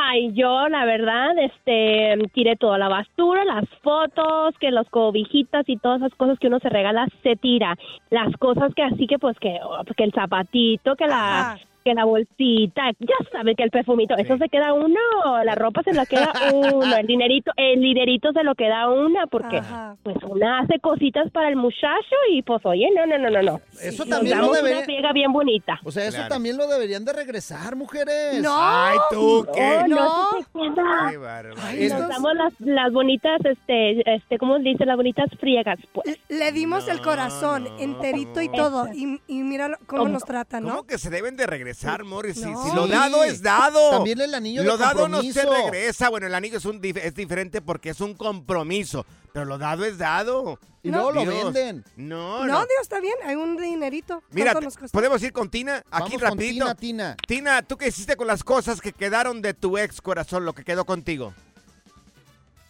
Ay, 0.00 0.32
yo 0.32 0.68
la 0.68 0.84
verdad, 0.84 1.36
este, 1.38 2.16
tiré 2.32 2.56
toda 2.56 2.78
la 2.78 2.88
basura, 2.88 3.44
las 3.44 3.68
fotos, 3.82 4.54
que 4.60 4.70
los 4.70 4.88
cobijitas 4.90 5.68
y 5.68 5.76
todas 5.76 6.00
esas 6.00 6.14
cosas 6.14 6.38
que 6.38 6.46
uno 6.46 6.60
se 6.60 6.68
regala 6.68 7.08
se 7.22 7.36
tira. 7.36 7.76
Las 8.10 8.32
cosas 8.36 8.72
que 8.74 8.82
así 8.82 9.06
que 9.06 9.18
pues 9.18 9.36
que, 9.38 9.58
oh, 9.62 9.82
que 9.96 10.04
el 10.04 10.12
zapatito, 10.12 10.94
que 10.94 11.06
la 11.06 11.58
que 11.88 11.94
la 11.94 12.04
bolsita, 12.04 12.82
ya 12.98 13.14
sabe 13.32 13.54
que 13.54 13.62
el 13.62 13.70
perfumito, 13.70 14.14
eso 14.16 14.36
se 14.36 14.48
queda 14.48 14.74
uno, 14.74 14.98
la 15.44 15.54
ropa 15.54 15.82
se 15.82 15.92
la 15.94 16.04
queda 16.06 16.30
uno, 16.54 16.96
el 16.96 17.06
dinerito, 17.06 17.50
el 17.56 17.80
dinerito 17.80 18.32
se 18.32 18.42
lo 18.44 18.54
queda 18.54 18.88
una 18.90 19.26
porque 19.26 19.60
pues 20.02 20.16
una 20.28 20.60
hace 20.60 20.78
cositas 20.80 21.30
para 21.30 21.48
el 21.48 21.56
muchacho 21.56 22.16
y 22.32 22.42
pues 22.42 22.60
oye, 22.66 22.88
no, 22.94 23.06
no, 23.06 23.16
no, 23.18 23.30
no, 23.30 23.42
no. 23.42 23.60
Eso 23.80 24.04
Nos 24.04 24.08
también 24.16 24.36
lo 24.36 24.42
damos 24.42 24.56
debería- 24.56 24.76
una 24.78 24.84
friega 24.84 25.12
bien 25.12 25.32
bonita. 25.32 25.78
O 25.84 25.90
sea, 25.90 26.04
eso 26.04 26.16
Claro. 26.18 26.28
también 26.34 26.56
lo 26.56 26.66
deberían 26.66 27.04
de 27.04 27.12
regresar, 27.12 27.74
mujeres. 27.76 28.42
No. 28.42 28.50
Ay, 28.58 28.98
¿tú 29.10 29.46
qué? 29.54 29.84
No, 29.88 29.96
no, 29.96 30.28
se 30.38 30.44
queda. 30.74 30.82
Bárbaro. 31.18 31.54
Ay, 31.62 31.88
nos 31.88 32.08
damos 32.08 32.34
las, 32.34 32.52
las 32.60 32.92
bonitas, 32.92 33.40
este, 33.44 34.14
este, 34.14 34.36
¿cómo 34.38 34.58
dice? 34.58 34.84
Las 34.84 34.96
bonitas 34.96 35.28
friegas, 35.40 35.78
pues. 35.92 36.18
Le 36.28 36.52
dimos 36.52 36.86
el 36.88 37.00
corazón 37.00 37.66
enterito 37.78 38.40
y 38.42 38.48
todo. 38.50 38.88
Y, 38.92 39.20
y 39.28 39.42
mira 39.42 39.68
lo- 39.68 39.76
cómo 39.86 40.02
¿Cómo? 40.02 40.12
nos 40.12 40.24
tratan, 40.24 40.64
¿no? 40.64 40.70
¿Cómo 40.70 40.86
que 40.86 40.98
se 40.98 41.08
deben 41.10 41.36
de 41.36 41.46
regresar, 41.46 41.77
Morris? 42.04 42.36
Si, 42.36 42.44
No. 42.46 42.64
si 42.64 42.74
lo 42.74 42.86
dado 42.86 43.24
es 43.24 43.42
dado. 43.42 43.90
También 43.90 44.20
el 44.20 44.34
anillo 44.34 44.62
de 44.62 44.66
Lo 44.68 44.76
dado 44.76 45.08
no 45.08 45.22
se 45.22 45.44
regresa. 45.44 46.08
Bueno, 46.08 46.26
el 46.26 46.34
anillo 46.34 46.58
es, 46.58 46.64
un 46.64 46.80
dif- 46.80 47.00
es 47.02 47.14
diferente 47.14 47.60
porque 47.62 47.90
es 47.90 48.00
un 48.00 48.14
compromiso. 48.14 49.04
Pero 49.32 49.44
lo 49.44 49.58
dado 49.58 49.84
es 49.84 49.98
dado. 49.98 50.58
Y 50.82 50.90
luego 50.90 51.12
lo 51.12 51.24
venden. 51.24 51.84
No, 51.96 52.38
No, 52.44 52.46
no. 52.46 52.58
Dios, 52.60 52.80
está 52.82 53.00
bien. 53.00 53.14
Hay 53.24 53.36
un 53.36 53.56
dinerito. 53.56 54.22
Mira, 54.30 54.54
podemos 54.92 55.22
ir 55.22 55.32
con 55.32 55.50
Tina 55.50 55.76
aquí 55.76 55.84
Vamos 55.90 56.12
con 56.12 56.20
rapidito. 56.22 56.64
Tina, 56.64 56.74
Tina. 56.74 57.16
Tina, 57.26 57.62
¿tú 57.62 57.76
qué 57.76 57.88
hiciste 57.88 58.16
con 58.16 58.26
las 58.26 58.42
cosas 58.42 58.80
que 58.80 58.92
quedaron 58.92 59.42
de 59.42 59.54
tu 59.54 59.76
ex 59.78 60.00
corazón, 60.00 60.44
lo 60.44 60.54
que 60.54 60.64
quedó 60.64 60.84
contigo? 60.84 61.34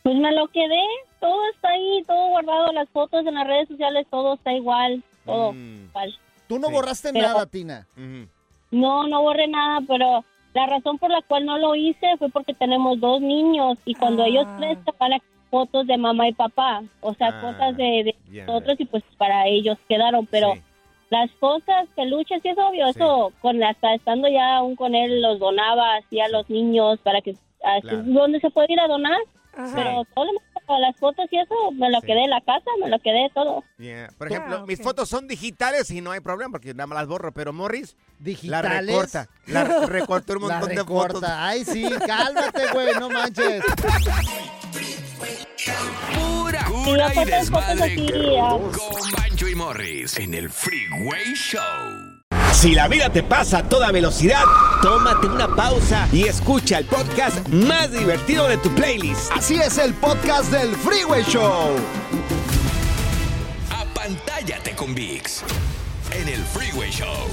Pues 0.03 0.16
me 0.16 0.33
lo 0.33 0.49
quedé, 0.49 0.81
todo 1.21 1.38
está 1.55 1.68
ahí, 1.68 2.03
todo 2.07 2.29
guardado, 2.31 2.73
las 2.73 2.88
fotos 2.90 3.27
en 3.27 3.35
las 3.35 3.47
redes 3.47 3.68
sociales, 3.68 4.07
todo 4.11 4.35
está 4.35 4.53
igual, 4.53 5.05
todo 5.27 5.53
igual. 5.53 6.18
Tú 6.49 6.59
no 6.59 6.68
Sí. 6.68 6.73
borraste 6.73 7.12
Pero- 7.12 7.29
nada, 7.29 7.47
Tina. 7.47 7.87
No, 8.70 9.07
no 9.07 9.22
borré 9.22 9.48
nada, 9.48 9.81
pero 9.87 10.24
la 10.54 10.66
razón 10.66 10.98
por 10.98 11.11
la 11.11 11.22
cual 11.22 11.46
no 11.46 11.59
lo 11.59 11.74
hice 11.74 12.16
fue 12.18 12.28
porque 12.31 12.54
tenemos 12.54 13.00
dos 13.00 13.20
niños 13.20 13.78
y 13.85 13.94
cuando 13.94 14.24
ellos 14.24 14.46
crezcan 14.59 14.94
van 14.98 15.12
a 15.14 15.18
fotos 15.50 15.87
de 15.87 15.96
mamá 15.96 16.28
y 16.28 16.33
papá, 16.35 16.83
o 17.00 17.14
sea, 17.14 17.28
Ah, 17.28 17.40
cosas 17.40 17.76
de, 17.76 18.14
de 18.31 18.44
nosotros 18.44 18.78
y 18.81 18.85
pues 18.85 19.02
para 19.16 19.46
ellos 19.46 19.78
quedaron, 19.88 20.26
pero 20.26 20.54
las 21.11 21.31
cosas, 21.40 21.88
peluches, 21.96 22.42
sí 22.42 22.48
es 22.48 22.59
obvio, 22.59 22.87
eso 22.87 23.33
con 23.40 23.62
hasta 23.62 23.94
estando 23.94 24.28
ya 24.28 24.57
aún 24.59 24.76
con 24.76 24.94
él 24.94 25.22
los 25.22 25.38
donaba 25.38 25.94
así 25.96 26.20
a 26.20 26.28
los 26.28 26.48
niños 26.50 26.98
para 27.02 27.22
que 27.22 27.31
así, 27.31 27.81
Claro. 27.88 28.02
donde 28.04 28.40
se 28.40 28.50
puede 28.50 28.72
ir 28.74 28.81
a 28.81 28.88
donar, 28.88 29.18
Ajá. 29.57 29.72
pero 29.74 30.02
todo 30.14 30.26
lo 30.26 30.33
las 30.76 30.96
fotos 30.96 31.26
y 31.31 31.38
eso 31.38 31.54
me 31.72 31.90
lo 31.90 32.00
quedé 32.02 32.24
en 32.24 32.31
la 32.31 32.40
casa, 32.42 32.70
me 32.81 32.88
lo 32.88 32.98
quedé 32.98 33.31
todo. 33.35 33.64
Yeah. 33.78 34.11
Por 34.18 34.26
ejemplo, 34.31 34.66
mis 34.66 34.81
fotos 34.83 35.09
son 35.09 35.26
digitales 35.28 35.90
y 35.90 36.00
no 36.00 36.11
hay 36.11 36.20
problema 36.20 36.52
porque 36.52 36.74
nada 36.74 36.87
más 36.88 36.98
las 36.98 37.07
borro, 37.09 37.33
pero 37.33 37.52
Morris 37.52 37.96
la 37.98 38.24
¿Digitales? 38.24 38.87
recorta. 38.87 39.28
La 39.46 39.64
recorta 39.87 40.33
un 40.37 40.42
La 40.48 40.54
montón 40.59 40.68
de 40.70 40.74
recorta. 40.83 41.14
fotos. 41.14 41.31
Ay, 41.33 41.64
sí, 41.64 41.88
cálmate, 42.07 42.72
güey, 42.72 42.94
no 43.00 43.09
manches. 43.11 43.64
Pura 46.14 46.64
cura 46.64 47.12
y 47.12 47.14
fotos, 47.14 47.14
fotos 47.14 47.26
desmadre 47.26 47.85
así, 47.94 48.37
ah, 48.40 48.59
con 48.59 49.11
Bancho 49.12 49.48
y 49.48 49.54
Morris 49.54 50.18
en 50.18 50.35
el 50.35 50.50
Freeway 50.50 51.35
Show. 51.35 52.08
Si 52.59 52.75
la 52.75 52.88
vida 52.88 53.09
te 53.09 53.23
pasa 53.23 53.59
a 53.59 53.68
toda 53.68 53.92
velocidad, 53.92 54.42
tómate 54.83 55.29
una 55.29 55.47
pausa 55.55 56.09
y 56.11 56.25
escucha 56.25 56.79
el 56.79 56.87
podcast 56.87 57.47
más 57.51 57.92
divertido 57.92 58.49
de 58.49 58.57
tu 58.57 58.68
playlist. 58.75 59.31
Así 59.31 59.55
es 59.61 59.79
el 59.79 59.94
podcast 59.94 60.51
del 60.51 60.75
Freeway 60.75 61.23
Show. 61.23 61.77
Apantállate 63.71 64.75
con 64.75 64.92
VIX 64.92 65.44
en 66.11 66.29
el 66.29 66.42
Freeway 66.47 66.90
Show. 66.90 67.29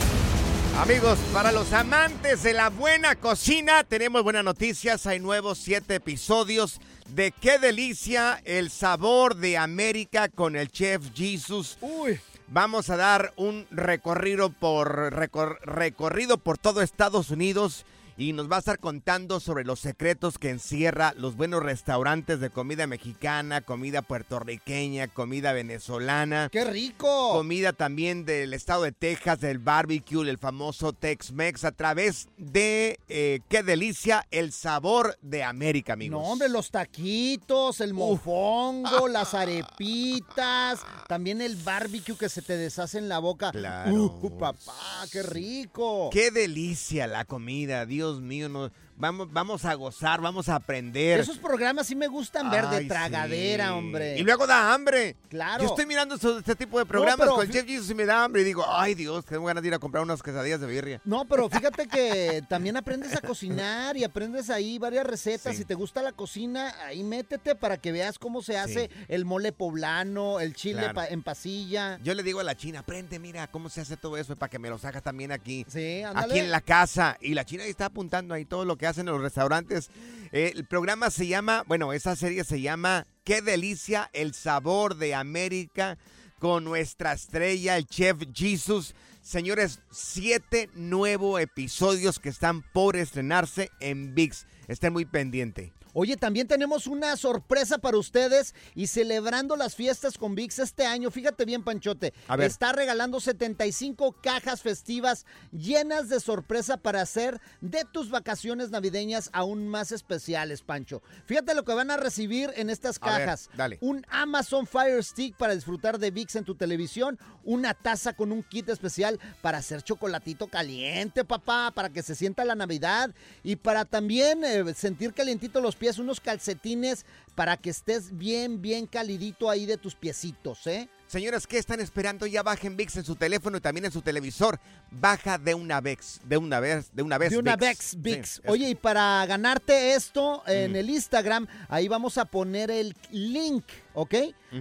Amigos, 0.79 1.17
para 1.33 1.51
los 1.51 1.73
amantes 1.73 2.43
de 2.43 2.53
la 2.53 2.69
buena 2.69 3.15
cocina, 3.15 3.83
tenemos 3.83 4.21
buenas 4.21 4.43
noticias. 4.43 5.07
Hay 5.07 5.19
nuevos 5.19 5.57
siete 5.57 5.95
episodios 5.95 6.79
de 7.09 7.31
Qué 7.31 7.57
delicia, 7.57 8.43
el 8.45 8.69
sabor 8.69 9.38
de 9.38 9.57
América 9.57 10.29
con 10.29 10.55
el 10.55 10.69
chef 10.69 11.01
Jesus. 11.15 11.79
Uy. 11.81 12.19
Vamos 12.47 12.89
a 12.89 12.95
dar 12.97 13.34
un 13.38 13.65
recorrido 13.71 14.49
por 14.51 15.12
recor- 15.13 15.60
recorrido 15.63 16.38
por 16.38 16.58
todo 16.58 16.81
Estados 16.81 17.31
Unidos 17.31 17.86
y 18.17 18.34
nos 18.34 18.49
va 18.49 18.58
a 18.58 18.60
estar 18.60 18.80
contando 18.80 19.39
sobre 19.39 19.65
los 19.65 19.80
secretos 19.80 20.38
que 20.38 20.49
encierra 20.49 21.13
los 21.17 21.36
buenos 21.36 21.62
restaurantes 21.62 22.39
de 22.39 22.49
comida 22.49 22.88
mexicana, 22.88 23.62
comida 23.62 24.01
puertorriqueña, 24.01 25.08
comida 25.10 25.51
venezolana. 25.51 26.49
¡Qué 26.51 26.63
rico! 26.63 27.34
Comida 27.34 27.73
también 27.73 28.25
del 28.25 28.54
estado 28.54 28.84
de 28.84 28.93
Texas, 28.93 29.41
del 29.41 29.60
barbecue, 29.60 30.30
el 30.30 30.38
famoso 30.38 30.93
Tex-Mex, 30.93 31.65
a 31.65 31.71
través 31.73 32.30
de 32.38 32.99
eh, 33.10 33.41
qué 33.49 33.63
delicia, 33.63 34.25
el 34.32 34.54
sabor 34.54 35.17
de 35.21 35.43
América, 35.43 35.93
amigos. 35.93 36.21
No, 36.21 36.28
hombre, 36.32 36.47
los 36.47 36.71
taquitos, 36.71 37.82
el 37.82 37.93
mofongo, 37.93 39.08
las 39.10 39.34
arepitas, 39.34 40.82
también 41.10 41.41
el 41.41 41.58
barbecue 41.58 42.17
que 42.17 42.30
se 42.30 42.41
te 42.41 42.56
deshace 42.56 42.97
en 42.97 43.10
la 43.10 43.19
boca. 43.19 43.51
Claro. 43.51 43.93
Uh, 43.93 44.38
papá, 44.38 45.06
qué 45.12 45.21
rico. 45.21 46.10
Qué 46.12 46.32
delicia 46.32 47.08
la 47.08 47.25
comida, 47.25 47.86
Dios 47.86 48.04
mío, 48.13 48.49
no, 48.49 48.71
vamos, 48.97 49.31
vamos 49.31 49.65
a 49.65 49.73
gozar, 49.73 50.21
vamos 50.21 50.49
a 50.49 50.55
aprender. 50.55 51.19
Esos 51.19 51.38
programas 51.38 51.88
sí 51.88 51.95
me 51.95 52.08
gustan 52.08 52.49
ver 52.49 52.67
de 52.67 52.86
tragadera, 52.86 53.67
sí. 53.67 53.71
hombre. 53.73 54.17
Y 54.19 54.23
luego 54.23 54.47
da 54.47 54.73
hambre. 54.73 55.15
Claro. 55.29 55.63
Yo 55.63 55.69
estoy 55.69 55.86
mirando 55.86 56.15
esos- 56.15 56.39
este 56.39 56.55
tipo 56.55 56.79
de 56.79 56.86
programas 56.86 57.19
pero 57.19 57.36
con 57.36 57.45
el 57.45 57.51
Chef 57.51 57.65
Jesus 57.65 57.89
y 57.89 57.95
me 57.95 58.05
da 58.05 58.23
hambre 58.23 58.41
y 58.41 58.45
digo, 58.45 58.65
ay 58.67 58.95
Dios, 58.95 59.25
tengo 59.25 59.45
ganas 59.45 59.62
de 59.62 59.67
ir 59.69 59.73
a 59.73 59.79
comprar 59.79 60.03
unas 60.03 60.21
quesadillas 60.23 60.60
de 60.62 60.67
birria. 60.67 61.01
No, 61.05 61.25
pero 61.25 61.49
fíjate 61.49 61.88
que 61.88 62.43
también 62.47 62.77
aprendes 62.77 63.15
a 63.15 63.21
cocinar 63.21 63.97
y 63.97 64.03
aprendes 64.03 64.49
ahí 64.49 64.77
varias 64.79 65.05
recetas. 65.05 65.53
Sí. 65.53 65.60
Si 65.60 65.65
te 65.65 65.73
gusta 65.75 66.01
la 66.01 66.12
cocina, 66.12 66.73
ahí 66.86 67.03
métete 67.03 67.55
para 67.55 67.77
que 67.77 67.91
veas 67.91 68.17
cómo 68.19 68.41
se 68.41 68.58
hace 68.58 68.89
el 69.08 69.25
mole 69.25 69.51
poblano, 69.51 70.39
el 70.39 70.53
chile 70.55 70.79
Claro. 70.79 70.93
pa- 70.93 71.08
en 71.08 71.21
pasilla. 71.23 71.99
Yo 72.03 72.13
le 72.13 72.23
digo 72.23 72.39
a 72.39 72.43
la 72.43 72.55
china, 72.55 72.79
aprende, 72.79 73.19
mira 73.19 73.47
cómo 73.47 73.69
se 73.69 73.81
hace 73.81 73.97
todo 73.97 74.17
eso 74.17 74.36
para 74.36 74.49
que 74.49 74.60
me 74.60 74.69
lo 74.69 74.75
hagas 74.81 75.03
también 75.03 75.31
aquí. 75.31 75.65
Sí, 75.67 76.01
ándale. 76.03 76.34
Aquí 76.34 76.39
en 76.39 76.51
la 76.51 76.62
casa. 76.62 77.17
Y 77.21 77.34
la 77.34 77.45
china 77.45 77.63
ahí 77.63 77.69
está 77.69 77.86
apuntando 77.86 78.34
ahí 78.34 78.45
todo 78.45 78.65
lo 78.65 78.77
que 78.77 78.84
hacen 78.87 79.07
en 79.07 79.13
los 79.13 79.21
restaurantes. 79.21 79.89
Eh, 80.31 80.53
el 80.55 80.65
programa 80.65 81.09
se 81.11 81.27
llama, 81.27 81.63
bueno, 81.67 81.93
esa 81.93 82.15
serie 82.15 82.43
se 82.43 82.61
llama 82.61 83.05
Qué 83.23 83.41
delicia, 83.41 84.09
el 84.13 84.33
sabor 84.33 84.95
de 84.95 85.15
América 85.15 85.97
con 86.39 86.63
nuestra 86.63 87.13
estrella, 87.13 87.77
el 87.77 87.88
chef 87.88 88.17
Jesus. 88.33 88.93
Señores, 89.21 89.79
siete 89.91 90.69
nuevos 90.75 91.41
episodios 91.41 92.19
que 92.19 92.29
están 92.29 92.61
por 92.73 92.95
estrenarse 92.95 93.71
en 93.79 94.13
VIX. 94.13 94.45
Estén 94.67 94.93
muy 94.93 95.05
pendientes. 95.05 95.74
Oye, 95.97 96.17
también 96.17 96.45
tenemos 96.45 96.87
una 96.87 97.15
sorpresa 97.15 97.77
para 97.77 97.97
ustedes 97.97 98.53
y 98.75 98.87
celebrando 98.87 99.55
las 99.55 99.75
fiestas 99.75 100.17
con 100.17 100.35
VIX 100.35 100.59
este 100.59 100.85
año, 100.85 101.09
fíjate 101.09 101.45
bien, 101.45 101.63
Panchote, 101.63 102.13
A 102.27 102.35
ver. 102.35 102.47
está 102.47 102.73
regalando 102.73 103.21
75 103.21 104.17
cajas 104.21 104.61
festivas 104.61 105.25
llenas 105.53 106.09
de 106.09 106.19
sorpresa 106.19 106.75
para 106.75 106.99
hacer 106.99 107.39
de 107.61 107.85
tus 107.85 108.09
vacaciones 108.09 108.71
navideñas 108.71 109.29
aún 109.31 109.69
más 109.69 109.93
especiales, 109.93 110.61
Pancho. 110.63 111.01
Fíjate 111.27 111.55
lo 111.55 111.63
que 111.63 111.73
van 111.73 111.89
a 111.89 111.95
recibir 111.95 112.51
en 112.57 112.69
estas 112.69 112.99
ver, 112.99 113.11
cajas. 113.11 113.49
dale. 113.55 113.77
Un 113.79 114.05
Amazon 114.09 114.67
Fire 114.67 115.01
Stick 115.01 115.37
para 115.37 115.55
disfrutar 115.55 115.97
de 115.97 116.11
VIX 116.11 116.35
en 116.35 116.43
tu 116.43 116.55
televisión, 116.55 117.17
una 117.45 117.73
taza 117.73 118.11
con 118.11 118.33
un 118.33 118.43
kit 118.43 118.67
especial 118.67 119.17
para 119.41 119.59
hacer 119.59 119.81
chocolatito 119.81 120.47
caliente, 120.47 121.23
papá, 121.23 121.71
para 121.73 121.89
que 121.89 122.03
se 122.03 122.15
sienta 122.15 122.43
la 122.43 122.55
Navidad 122.55 123.15
y 123.43 123.55
para 123.55 123.85
también 123.85 124.43
eh, 124.43 124.73
sentir 124.73 125.13
calientito 125.13 125.61
los 125.61 125.77
pies, 125.77 125.84
unos 125.99 126.19
calcetines 126.19 127.05
para 127.36 127.57
que 127.57 127.69
estés 127.69 128.17
bien, 128.17 128.61
bien 128.61 128.88
calidito 128.88 129.49
ahí 129.49 129.65
de 129.65 129.77
tus 129.77 129.95
piecitos, 129.95 130.65
¿eh? 130.67 130.89
Señoras, 131.07 131.45
¿qué 131.45 131.59
están 131.59 131.79
esperando? 131.79 132.25
Ya 132.25 132.41
bajen 132.41 132.75
VIX 132.75 132.97
en 132.97 133.05
su 133.05 133.15
teléfono 133.15 133.57
y 133.57 133.61
también 133.61 133.86
en 133.86 133.91
su 133.91 134.01
televisor. 134.01 134.59
Baja 134.89 135.38
de 135.38 135.53
una 135.53 135.79
vez, 135.79 136.19
de 136.25 136.38
una 136.38 136.59
vez, 136.59 136.89
de 136.93 137.03
una 137.03 137.17
vez. 137.19 137.29
De 137.29 137.38
una 137.38 137.55
ViX. 137.55 137.77
Sí, 137.79 137.97
VIX. 137.99 138.41
Oye, 138.47 138.69
y 138.69 138.75
para 138.75 139.23
ganarte 139.27 139.93
esto 139.93 140.41
en 140.47 140.75
el 140.75 140.89
Instagram, 140.89 141.47
ahí 141.69 141.88
vamos 141.88 142.17
a 142.17 142.25
poner 142.25 142.71
el 142.71 142.95
link, 143.11 143.65
¿ok? 143.93 144.15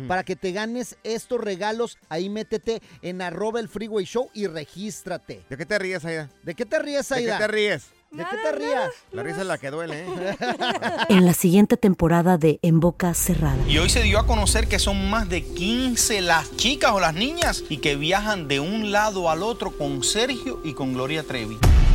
Para 0.07 0.25
que 0.25 0.37
te 0.37 0.53
ganes 0.53 0.97
estos 1.03 1.41
regalos, 1.41 1.99
ahí 2.09 2.29
métete 2.29 2.83
en 3.01 3.23
arroba 3.23 3.61
el 3.61 3.69
Freeway 3.69 4.05
Show 4.05 4.29
y 4.35 4.47
regístrate. 4.47 5.45
¿De 5.49 5.57
qué 5.57 5.65
te 5.65 5.79
ríes, 5.79 6.05
Aida? 6.05 6.29
¿De 6.43 6.55
qué 6.55 6.67
te 6.67 6.79
ríes, 6.79 7.09
¿De 7.09 7.15
Aida? 7.15 7.39
qué 7.39 7.45
te 7.45 7.49
ríes? 7.49 7.87
¿De 8.15 8.25
qué 8.31 8.37
te 8.37 8.53
rías? 8.53 8.91
La 9.11 9.25
risa 9.25 9.41
es 9.41 9.47
la 9.49 9.59
que 9.59 9.73
duele, 9.73 10.05
¿eh? 10.07 10.37
En 11.09 11.27
la 11.27 11.35
siguiente 11.35 11.77
temporada 11.77 12.39
de 12.39 12.61
En 12.63 12.79
Boca 12.79 13.13
Cerrada. 13.13 13.59
Y 13.69 13.79
hoy 13.79 13.91
se 13.91 14.05
dio 14.05 14.21
a 14.21 14.27
conocer 14.27 14.69
que 14.69 14.79
son 14.79 15.11
más 15.11 15.29
de 15.29 15.43
15 15.43 16.21
las 16.21 16.57
chicas 16.57 16.93
o 16.93 17.01
las 17.01 17.15
niñas 17.15 17.65
y 17.69 17.79
que 17.79 17.97
viajan 17.97 18.47
de 18.47 18.61
un 18.61 18.93
lado 18.93 19.31
al 19.31 19.43
otro 19.43 19.77
con 19.77 20.05
Sergio 20.05 20.61
y 20.63 20.75
con 20.75 20.95
Gloria 20.95 21.25
Trevi. 21.25 21.59